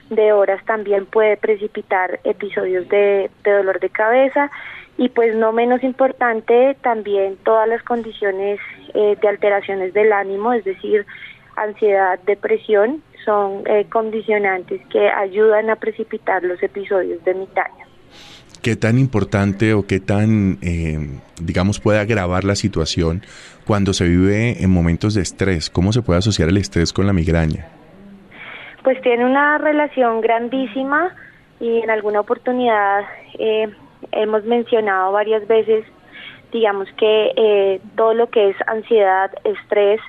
de 0.09 0.31
horas 0.31 0.63
también 0.65 1.05
puede 1.05 1.37
precipitar 1.37 2.19
episodios 2.23 2.87
de, 2.89 3.29
dolor 3.43 3.79
de 3.79 3.89
cabeza 3.89 4.51
y 4.97 5.09
pues 5.09 5.35
no 5.35 5.51
menos 5.51 5.83
importante 5.83 6.75
también 6.81 7.37
todas 7.43 7.67
las 7.67 7.81
condiciones 7.83 8.59
eh, 8.93 9.17
de 9.19 9.27
alteraciones 9.27 9.93
del 9.93 10.11
ánimo, 10.11 10.53
es 10.53 10.63
decir, 10.63 11.05
ansiedad, 11.63 12.19
depresión, 12.25 13.03
son 13.25 13.63
eh, 13.65 13.85
condicionantes 13.91 14.81
que 14.87 15.09
ayudan 15.09 15.69
a 15.69 15.75
precipitar 15.75 16.43
los 16.43 16.61
episodios 16.63 17.23
de 17.25 17.33
migraña. 17.33 17.85
¿Qué 18.61 18.75
tan 18.75 18.99
importante 18.99 19.73
o 19.73 19.87
qué 19.87 19.99
tan, 19.99 20.57
eh, 20.61 21.19
digamos, 21.41 21.79
puede 21.79 21.99
agravar 21.99 22.43
la 22.43 22.55
situación 22.55 23.21
cuando 23.65 23.93
se 23.93 24.05
vive 24.05 24.61
en 24.63 24.69
momentos 24.69 25.13
de 25.13 25.21
estrés? 25.21 25.69
¿Cómo 25.69 25.93
se 25.93 26.01
puede 26.01 26.19
asociar 26.19 26.49
el 26.49 26.57
estrés 26.57 26.91
con 26.91 27.07
la 27.07 27.13
migraña? 27.13 27.67
pues 28.83 29.01
tiene 29.01 29.25
una 29.25 29.57
relación 29.57 30.21
grandísima 30.21 31.13
y 31.59 31.79
en 31.81 31.89
alguna 31.89 32.21
oportunidad 32.21 33.03
eh, 33.37 33.69
hemos 34.11 34.43
mencionado 34.45 35.11
varias 35.11 35.47
veces, 35.47 35.85
digamos 36.51 36.87
que 36.97 37.31
eh, 37.35 37.81
todo 37.95 38.13
lo 38.13 38.29
que 38.29 38.49
es 38.49 38.55
ansiedad, 38.67 39.31
estrés, 39.43 39.99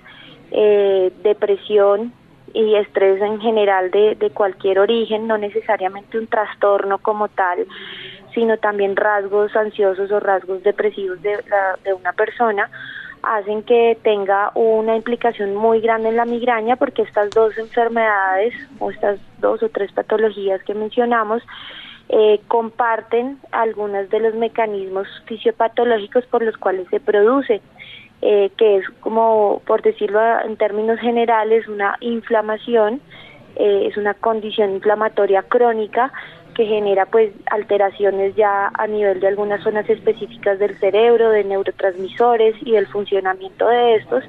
eh, 0.51 1.13
depresión 1.23 2.13
y 2.53 2.75
estrés 2.75 3.23
en 3.23 3.41
general 3.41 3.91
de, 3.91 4.17
de 4.17 4.31
cualquier 4.31 4.81
origen, 4.81 5.27
no 5.27 5.39
necesariamente 5.39 6.19
un 6.19 6.27
trastorno 6.27 6.99
como 6.99 7.29
tal, 7.29 7.67
sino 8.35 8.57
también 8.59 8.97
rasgos 8.97 9.55
ansiosos 9.57 10.11
o 10.11 10.21
rasgos 10.21 10.63
depresivos 10.63 11.21
de, 11.23 11.39
una 11.95 12.13
persona, 12.13 12.71
hacen 13.23 13.63
que 13.63 13.99
tenga 14.03 14.51
una 14.55 14.97
implicación 14.97 15.55
muy 15.55 15.81
grande 15.81 16.09
en 16.09 16.17
la 16.17 16.25
migraña 16.25 16.77
porque 16.77 17.03
estas 17.03 17.31
dos 17.31 17.57
enfermedades 17.59 18.55
o 18.79 18.91
estas 18.91 19.21
dos 19.41 19.63
o 19.63 19.69
tres 19.69 19.93
patologías 19.93 20.63
que 20.63 20.75
mencionamos 20.75 21.43
eh, 22.09 22.41
comparten 22.49 23.39
algunos 23.53 24.09
de 24.09 24.21
los 24.21 24.35
mecanismos 24.35 25.07
fisiopatológicos 25.27 26.25
por 26.27 26.43
los 26.43 26.57
cuales 26.57 26.89
se 26.89 26.99
produce, 26.99 27.61
eh, 28.23 28.51
que 28.57 28.79
es 28.79 28.85
como, 29.01 29.63
por 29.67 29.83
decirlo 29.83 30.21
en 30.45 30.57
términos 30.57 30.99
generales, 31.01 31.67
una 31.69 31.97
inflamación, 32.01 33.01
eh, 33.57 33.87
es 33.89 33.97
una 33.97 34.15
condición 34.15 34.73
inflamatoria 34.73 35.43
crónica 35.43 36.13
que 36.55 36.67
genera 36.67 37.07
pues 37.07 37.33
alteraciones 37.51 38.35
ya 38.37 38.71
a 38.75 38.87
nivel 38.87 39.21
de 39.21 39.29
algunas 39.29 39.63
zonas 39.63 39.89
específicas 39.89 40.59
del 40.59 40.79
cerebro, 40.79 41.31
de 41.31 41.45
neurotransmisores 41.45 42.55
y 42.61 42.73
del 42.73 42.87
funcionamiento 42.87 43.67
de 43.69 43.97
estos. 43.97 44.25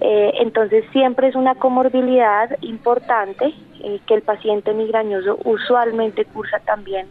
Eh, 0.00 0.32
entonces 0.40 0.84
siempre 0.92 1.28
es 1.28 1.34
una 1.34 1.54
comorbilidad 1.54 2.56
importante 2.62 3.54
eh, 3.84 4.00
que 4.06 4.14
el 4.14 4.22
paciente 4.22 4.72
migrañoso 4.72 5.38
usualmente 5.44 6.24
cursa 6.24 6.58
también 6.60 7.06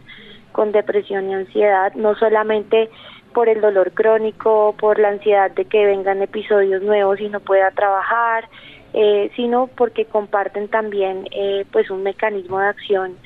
con 0.52 0.72
depresión 0.72 1.30
y 1.30 1.34
ansiedad, 1.34 1.94
no 1.94 2.16
solamente 2.16 2.90
por 3.32 3.48
el 3.48 3.60
dolor 3.60 3.92
crónico, 3.92 4.74
por 4.78 4.98
la 4.98 5.08
ansiedad 5.08 5.50
de 5.50 5.64
que 5.64 5.86
vengan 5.86 6.22
episodios 6.22 6.82
nuevos 6.82 7.20
y 7.20 7.28
no 7.28 7.40
pueda 7.40 7.70
trabajar, 7.70 8.48
eh, 8.92 9.30
sino 9.36 9.68
porque 9.68 10.04
comparten 10.04 10.68
también 10.68 11.26
eh, 11.30 11.64
pues 11.72 11.90
un 11.90 12.02
mecanismo 12.02 12.58
de 12.58 12.66
acción 12.66 13.16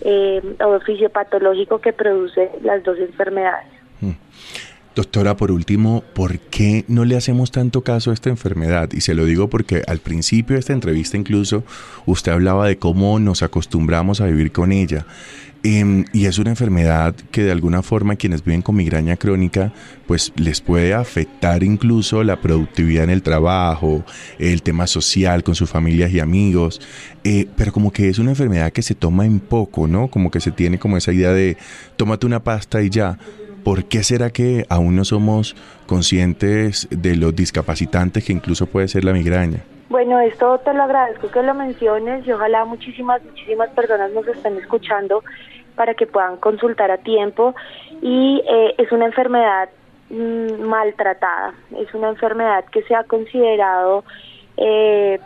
eh, 0.00 0.42
o 0.64 0.80
fisiopatológico 0.80 1.80
que 1.80 1.92
produce 1.92 2.50
las 2.62 2.82
dos 2.82 2.98
enfermedades. 2.98 3.68
Mm. 4.00 4.12
Doctora, 4.94 5.36
por 5.36 5.50
último, 5.50 6.04
¿por 6.12 6.38
qué 6.38 6.84
no 6.86 7.06
le 7.06 7.16
hacemos 7.16 7.50
tanto 7.50 7.80
caso 7.80 8.10
a 8.10 8.14
esta 8.14 8.28
enfermedad? 8.28 8.90
Y 8.92 9.00
se 9.00 9.14
lo 9.14 9.24
digo 9.24 9.48
porque 9.48 9.82
al 9.86 10.00
principio 10.00 10.54
de 10.54 10.60
esta 10.60 10.74
entrevista 10.74 11.16
incluso 11.16 11.64
usted 12.04 12.32
hablaba 12.32 12.66
de 12.66 12.76
cómo 12.76 13.18
nos 13.18 13.42
acostumbramos 13.42 14.20
a 14.20 14.26
vivir 14.26 14.52
con 14.52 14.70
ella. 14.70 15.06
Em, 15.64 16.04
y 16.12 16.26
es 16.26 16.40
una 16.40 16.50
enfermedad 16.50 17.14
que 17.30 17.44
de 17.44 17.52
alguna 17.52 17.82
forma 17.82 18.16
quienes 18.16 18.44
viven 18.44 18.62
con 18.62 18.74
migraña 18.74 19.16
crónica, 19.16 19.72
pues 20.08 20.32
les 20.34 20.60
puede 20.60 20.92
afectar 20.92 21.62
incluso 21.62 22.24
la 22.24 22.40
productividad 22.40 23.04
en 23.04 23.10
el 23.10 23.22
trabajo, 23.22 24.04
el 24.40 24.62
tema 24.62 24.88
social 24.88 25.44
con 25.44 25.54
sus 25.54 25.70
familias 25.70 26.10
y 26.10 26.18
amigos, 26.18 26.80
eh, 27.22 27.46
pero 27.56 27.72
como 27.72 27.92
que 27.92 28.08
es 28.08 28.18
una 28.18 28.30
enfermedad 28.30 28.72
que 28.72 28.82
se 28.82 28.96
toma 28.96 29.24
en 29.24 29.38
poco, 29.38 29.86
¿no? 29.86 30.08
Como 30.08 30.32
que 30.32 30.40
se 30.40 30.50
tiene 30.50 30.80
como 30.80 30.96
esa 30.96 31.12
idea 31.12 31.30
de 31.30 31.56
tómate 31.96 32.26
una 32.26 32.42
pasta 32.42 32.82
y 32.82 32.90
ya. 32.90 33.18
¿Por 33.62 33.84
qué 33.84 34.02
será 34.02 34.30
que 34.30 34.66
aún 34.68 34.96
no 34.96 35.04
somos 35.04 35.54
conscientes 35.86 36.88
de 36.90 37.14
los 37.14 37.36
discapacitantes 37.36 38.24
que 38.24 38.32
incluso 38.32 38.66
puede 38.66 38.88
ser 38.88 39.04
la 39.04 39.12
migraña? 39.12 39.62
Bueno, 39.88 40.18
esto 40.20 40.58
te 40.64 40.72
lo 40.72 40.82
agradezco 40.84 41.30
que 41.30 41.42
lo 41.42 41.54
menciones 41.54 42.26
y 42.26 42.32
ojalá 42.32 42.64
muchísimas, 42.64 43.22
muchísimas 43.22 43.68
personas 43.70 44.10
nos 44.12 44.26
estén 44.26 44.56
escuchando 44.56 45.22
para 45.76 45.94
que 45.94 46.06
puedan 46.06 46.36
consultar 46.36 46.90
a 46.90 46.98
tiempo 46.98 47.54
y 48.00 48.42
eh, 48.48 48.74
es 48.78 48.92
una 48.92 49.06
enfermedad 49.06 49.68
mm, 50.10 50.62
maltratada, 50.62 51.54
es 51.76 51.92
una 51.94 52.10
enfermedad 52.10 52.64
que 52.66 52.82
se 52.82 52.94
ha 52.94 53.04
considerado 53.04 54.04
eh, 54.56 55.18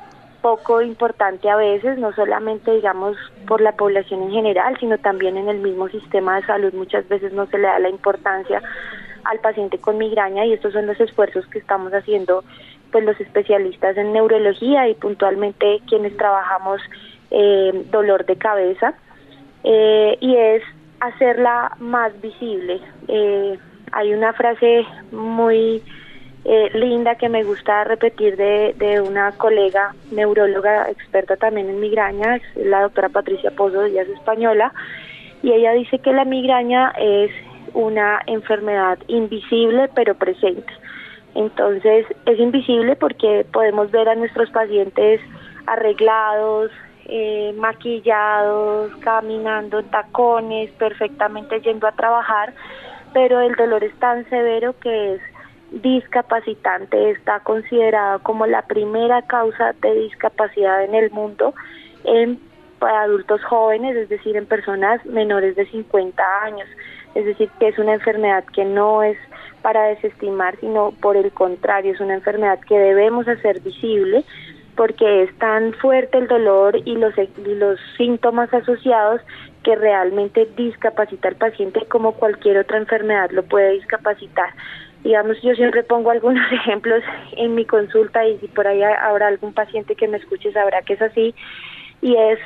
poco 0.47 0.81
importante 0.81 1.51
a 1.51 1.57
veces, 1.57 1.99
no 1.99 2.13
solamente 2.13 2.71
digamos 2.73 3.17
por 3.49 3.61
la 3.61 3.73
población 3.73 4.23
en 4.23 4.31
general, 4.31 4.77
sino 4.79 4.97
también 4.99 5.37
en 5.37 5.49
el 5.49 5.59
mismo 5.59 5.89
sistema 5.89 6.37
de 6.37 6.47
salud. 6.47 6.73
Muchas 6.73 7.09
veces 7.09 7.33
no 7.33 7.47
se 7.47 7.59
le 7.59 7.67
da 7.67 7.81
la 7.81 7.89
importancia 7.89 8.63
al 9.25 9.41
paciente 9.41 9.79
con 9.79 9.99
migraña 9.99 10.47
y 10.47 10.53
estos 10.53 10.73
son 10.73 10.87
los 10.87 11.01
esfuerzos 11.01 11.45
que 11.49 11.59
estamos 11.59 11.93
haciendo 11.93 12.45
pues 12.93 13.05
los 13.05 13.21
especialistas 13.21 13.97
en 13.97 14.13
neurología 14.13 14.89
y 14.89 14.95
puntualmente 14.95 15.81
quienes 15.89 16.17
trabajamos 16.17 16.81
eh, 17.33 17.85
dolor 17.91 18.25
de 18.25 18.37
cabeza 18.37 18.95
eh, 19.69 20.17
y 20.21 20.37
es 20.37 20.63
hacerla 21.01 21.77
más 21.81 22.19
visible. 22.21 22.81
Eh, 23.09 23.59
hay 23.91 24.15
una 24.15 24.33
frase 24.33 24.87
muy 25.11 25.83
eh, 26.45 26.71
linda 26.75 27.17
que 27.17 27.29
me 27.29 27.43
gusta 27.43 27.83
repetir 27.83 28.37
de, 28.37 28.75
de, 28.79 29.01
una 29.01 29.33
colega 29.33 29.93
neuróloga 30.13 30.89
experta 30.89 31.37
también 31.37 31.69
en 31.69 31.81
migraña, 31.81 32.41
la 32.55 32.83
doctora 32.83 33.09
Patricia 33.09 33.51
Pozo, 33.51 33.85
ella 33.85 34.03
es 34.03 34.09
española, 34.11 34.73
y 35.43 35.53
ella 35.53 35.73
dice 35.73 35.99
que 35.99 36.13
la 36.13 36.25
migraña 36.25 36.93
es 36.97 37.33
una 37.75 38.21
enfermedad 38.27 38.99
invisible 39.09 39.91
pero 39.97 40.15
presente. 40.15 40.73
Entonces 41.35 42.07
es 42.25 42.39
invisible 42.39 42.95
porque 42.95 43.45
podemos 43.53 43.91
ver 43.91 44.09
a 44.09 44.15
nuestros 44.15 44.49
pacientes 44.51 45.21
arreglados, 45.67 46.71
eh, 47.09 47.55
maquillados, 47.57 48.95
caminando 48.97 49.79
en 49.79 49.91
tacones, 49.91 50.71
perfectamente 50.73 51.61
yendo 51.61 51.87
a 51.87 51.93
trabajar, 51.93 52.53
pero 53.13 53.41
el 53.41 53.55
dolor 53.55 53.85
es 53.85 53.95
tan 53.99 54.29
severo 54.29 54.75
que 54.81 55.15
es 55.15 55.21
discapacitante, 55.71 57.11
está 57.11 57.41
considerado 57.41 58.21
como 58.21 58.47
la 58.47 58.63
primera 58.63 59.23
causa 59.23 59.73
de 59.81 59.95
discapacidad 59.95 60.85
en 60.85 60.95
el 60.95 61.11
mundo 61.11 61.55
en 62.05 62.41
para 62.79 63.03
adultos 63.03 63.43
jóvenes, 63.45 63.97
es 63.97 64.09
decir, 64.09 64.37
en 64.37 64.47
personas 64.47 65.05
menores 65.07 65.57
de 65.57 65.67
50 65.67 66.23
años. 66.43 66.69
Es 67.15 67.25
decir, 67.25 67.49
que 67.59 67.69
es 67.69 67.79
una 67.79 67.95
enfermedad 67.95 68.45
que 68.53 68.65
no 68.65 69.03
es 69.03 69.17
para 69.63 69.85
desestimar, 69.85 70.57
sino 70.61 70.93
por 71.01 71.17
el 71.17 71.33
contrario, 71.33 71.93
es 71.93 72.01
una 72.01 72.15
enfermedad 72.15 72.61
que 72.61 72.79
debemos 72.79 73.27
hacer 73.27 73.61
visible 73.61 74.25
porque 74.77 75.23
es 75.23 75.39
tan 75.39 75.73
fuerte 75.75 76.19
el 76.19 76.29
dolor 76.29 76.77
y 76.85 76.97
los, 76.97 77.15
los 77.47 77.81
síntomas 77.97 78.53
asociados 78.53 79.21
que 79.65 79.75
realmente 79.75 80.47
discapacita 80.57 81.29
al 81.29 81.37
paciente 81.37 81.85
como 81.89 82.13
cualquier 82.13 82.59
otra 82.59 82.77
enfermedad 82.77 83.31
lo 83.31 83.43
puede 83.43 83.73
discapacitar. 83.73 84.51
Digamos, 85.03 85.41
yo 85.43 85.55
siempre 85.55 85.83
pongo 85.83 86.11
algunos 86.11 86.51
ejemplos 86.53 87.03
en 87.37 87.55
mi 87.55 87.65
consulta 87.65 88.27
y 88.27 88.39
si 88.39 88.49
por 88.49 88.67
ahí 88.67 88.83
habrá 88.83 89.29
algún 89.29 89.53
paciente 89.55 89.97
que 89.97 90.09
me 90.09 90.19
escuche 90.19 90.53
sabrá 90.53 90.83
que 90.83 90.93
es 90.95 91.03
así. 91.03 91.35
Y 92.03 92.15
es, 92.15 92.39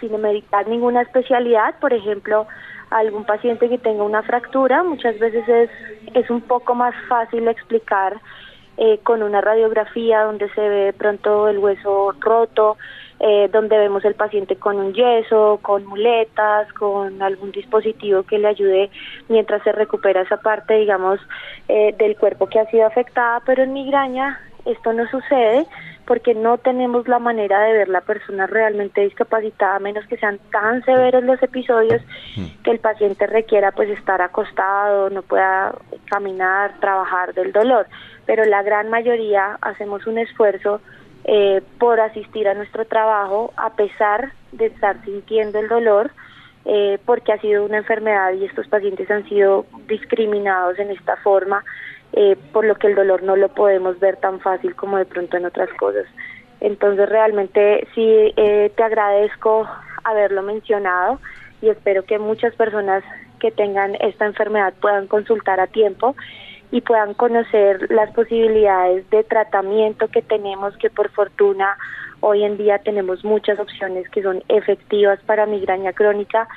sin 0.00 0.20
meditar 0.20 0.68
ninguna 0.68 1.02
especialidad, 1.02 1.74
por 1.80 1.94
ejemplo, 1.94 2.46
algún 2.90 3.24
paciente 3.24 3.68
que 3.68 3.78
tenga 3.78 4.04
una 4.04 4.22
fractura, 4.22 4.82
muchas 4.82 5.18
veces 5.18 5.48
es, 5.48 5.70
es 6.14 6.30
un 6.30 6.42
poco 6.42 6.74
más 6.74 6.94
fácil 7.08 7.48
explicar 7.48 8.20
eh, 8.76 8.98
con 9.02 9.22
una 9.22 9.40
radiografía 9.40 10.22
donde 10.22 10.48
se 10.50 10.60
ve 10.60 10.92
pronto 10.92 11.48
el 11.48 11.58
hueso 11.58 12.12
roto, 12.20 12.76
eh, 13.20 13.48
donde 13.52 13.78
vemos 13.78 14.04
el 14.04 14.14
paciente 14.14 14.56
con 14.56 14.76
un 14.76 14.92
yeso, 14.92 15.60
con 15.62 15.86
muletas, 15.86 16.72
con 16.72 17.22
algún 17.22 17.52
dispositivo 17.52 18.24
que 18.24 18.38
le 18.38 18.48
ayude 18.48 18.90
mientras 19.28 19.62
se 19.62 19.72
recupera 19.72 20.22
esa 20.22 20.38
parte, 20.38 20.74
digamos, 20.74 21.20
eh, 21.68 21.94
del 21.96 22.16
cuerpo 22.16 22.48
que 22.48 22.58
ha 22.58 22.66
sido 22.70 22.86
afectada, 22.86 23.40
pero 23.46 23.62
en 23.62 23.72
migraña 23.72 24.40
esto 24.64 24.92
no 24.92 25.06
sucede 25.08 25.66
porque 26.06 26.34
no 26.34 26.58
tenemos 26.58 27.08
la 27.08 27.18
manera 27.18 27.60
de 27.60 27.72
ver 27.72 27.88
la 27.88 28.02
persona 28.02 28.46
realmente 28.46 29.00
discapacitada, 29.00 29.76
a 29.76 29.80
menos 29.80 30.06
que 30.06 30.16
sean 30.16 30.38
tan 30.52 30.84
severos 30.84 31.24
los 31.24 31.42
episodios 31.42 32.02
que 32.62 32.70
el 32.70 32.78
paciente 32.78 33.26
requiera 33.26 33.72
pues 33.72 33.88
estar 33.90 34.20
acostado, 34.20 35.10
no 35.10 35.22
pueda 35.22 35.74
caminar, 36.06 36.78
trabajar 36.80 37.34
del 37.34 37.52
dolor. 37.52 37.86
Pero 38.26 38.44
la 38.44 38.62
gran 38.62 38.90
mayoría 38.90 39.58
hacemos 39.60 40.06
un 40.06 40.18
esfuerzo 40.18 40.80
eh, 41.24 41.62
por 41.78 42.00
asistir 42.00 42.48
a 42.48 42.54
nuestro 42.54 42.84
trabajo 42.84 43.52
a 43.56 43.70
pesar 43.74 44.32
de 44.52 44.66
estar 44.66 45.02
sintiendo 45.04 45.58
el 45.58 45.68
dolor, 45.68 46.10
eh, 46.66 46.98
porque 47.04 47.32
ha 47.32 47.40
sido 47.40 47.64
una 47.64 47.78
enfermedad 47.78 48.32
y 48.34 48.44
estos 48.44 48.68
pacientes 48.68 49.10
han 49.10 49.26
sido 49.28 49.66
discriminados 49.86 50.78
en 50.78 50.90
esta 50.90 51.16
forma, 51.16 51.64
eh, 52.16 52.36
por 52.52 52.64
lo 52.64 52.74
que 52.76 52.88
el 52.88 52.94
dolor 52.94 53.22
no 53.22 53.36
lo 53.36 53.48
podemos 53.48 53.98
ver 54.00 54.16
tan 54.16 54.40
fácil 54.40 54.74
como 54.74 54.98
de 54.98 55.04
pronto 55.04 55.36
en 55.36 55.46
otras 55.46 55.70
cosas. 55.74 56.06
Entonces 56.60 57.08
realmente 57.08 57.86
sí 57.94 58.32
te 58.34 58.82
agradezco 58.82 59.68
haberlo 60.04 60.42
mencionado 60.42 61.18
y 61.60 61.68
espero 61.68 62.04
que 62.04 62.18
muchas 62.18 62.54
personas 62.54 63.02
que 63.40 63.50
tengan 63.50 63.96
esta 64.00 64.26
enfermedad 64.26 64.72
puedan 64.80 65.06
consultar 65.06 65.60
a 65.60 65.66
tiempo 65.66 66.14
y 66.70 66.80
puedan 66.80 67.14
conocer 67.14 67.90
las 67.90 68.10
posibilidades 68.12 69.08
de 69.10 69.22
tratamiento 69.22 70.08
que 70.08 70.22
tenemos, 70.22 70.76
que 70.78 70.90
por 70.90 71.10
fortuna 71.10 71.76
hoy 72.20 72.42
en 72.42 72.56
día 72.56 72.78
tenemos 72.78 73.24
muchas 73.24 73.58
opciones 73.58 74.08
que 74.08 74.22
son 74.22 74.42
efectivas 74.48 75.20
para 75.26 75.46
migraña 75.46 75.92
crónica 75.92 76.48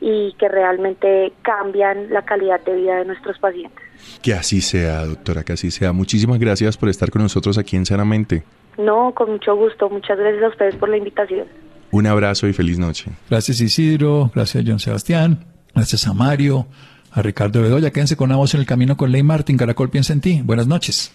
y 0.00 0.34
que 0.38 0.48
realmente 0.48 1.32
cambian 1.42 2.10
la 2.10 2.22
calidad 2.22 2.60
de 2.64 2.76
vida 2.76 2.96
de 2.96 3.04
nuestros 3.06 3.38
pacientes. 3.38 3.82
Que 4.22 4.34
así 4.34 4.60
sea, 4.60 5.04
doctora, 5.04 5.42
que 5.42 5.54
así 5.54 5.70
sea. 5.70 5.92
Muchísimas 5.92 6.38
gracias 6.38 6.76
por 6.76 6.88
estar 6.88 7.10
con 7.10 7.22
nosotros 7.22 7.58
aquí 7.58 7.76
en 7.76 7.86
Sanamente. 7.86 8.42
No, 8.78 9.12
con 9.14 9.30
mucho 9.32 9.56
gusto. 9.56 9.88
Muchas 9.88 10.18
gracias 10.18 10.42
a 10.42 10.48
ustedes 10.48 10.76
por 10.76 10.88
la 10.88 10.98
invitación. 10.98 11.46
Un 11.90 12.06
abrazo 12.06 12.46
y 12.46 12.52
feliz 12.52 12.78
noche. 12.78 13.10
Gracias 13.30 13.60
Isidro, 13.60 14.30
gracias 14.34 14.64
John 14.66 14.80
Sebastián, 14.80 15.44
gracias 15.74 16.06
a 16.06 16.12
Mario 16.12 16.66
a 17.12 17.22
Ricardo 17.22 17.62
Bedoya. 17.62 17.90
Quédense 17.90 18.16
con 18.16 18.30
una 18.30 18.36
voz 18.36 18.54
en 18.54 18.60
el 18.60 18.66
camino 18.66 18.96
con 18.96 19.10
Ley 19.10 19.22
Martín. 19.22 19.56
Caracol 19.56 19.88
piensa 19.88 20.12
en 20.12 20.20
ti. 20.20 20.42
Buenas 20.44 20.66
noches. 20.66 21.12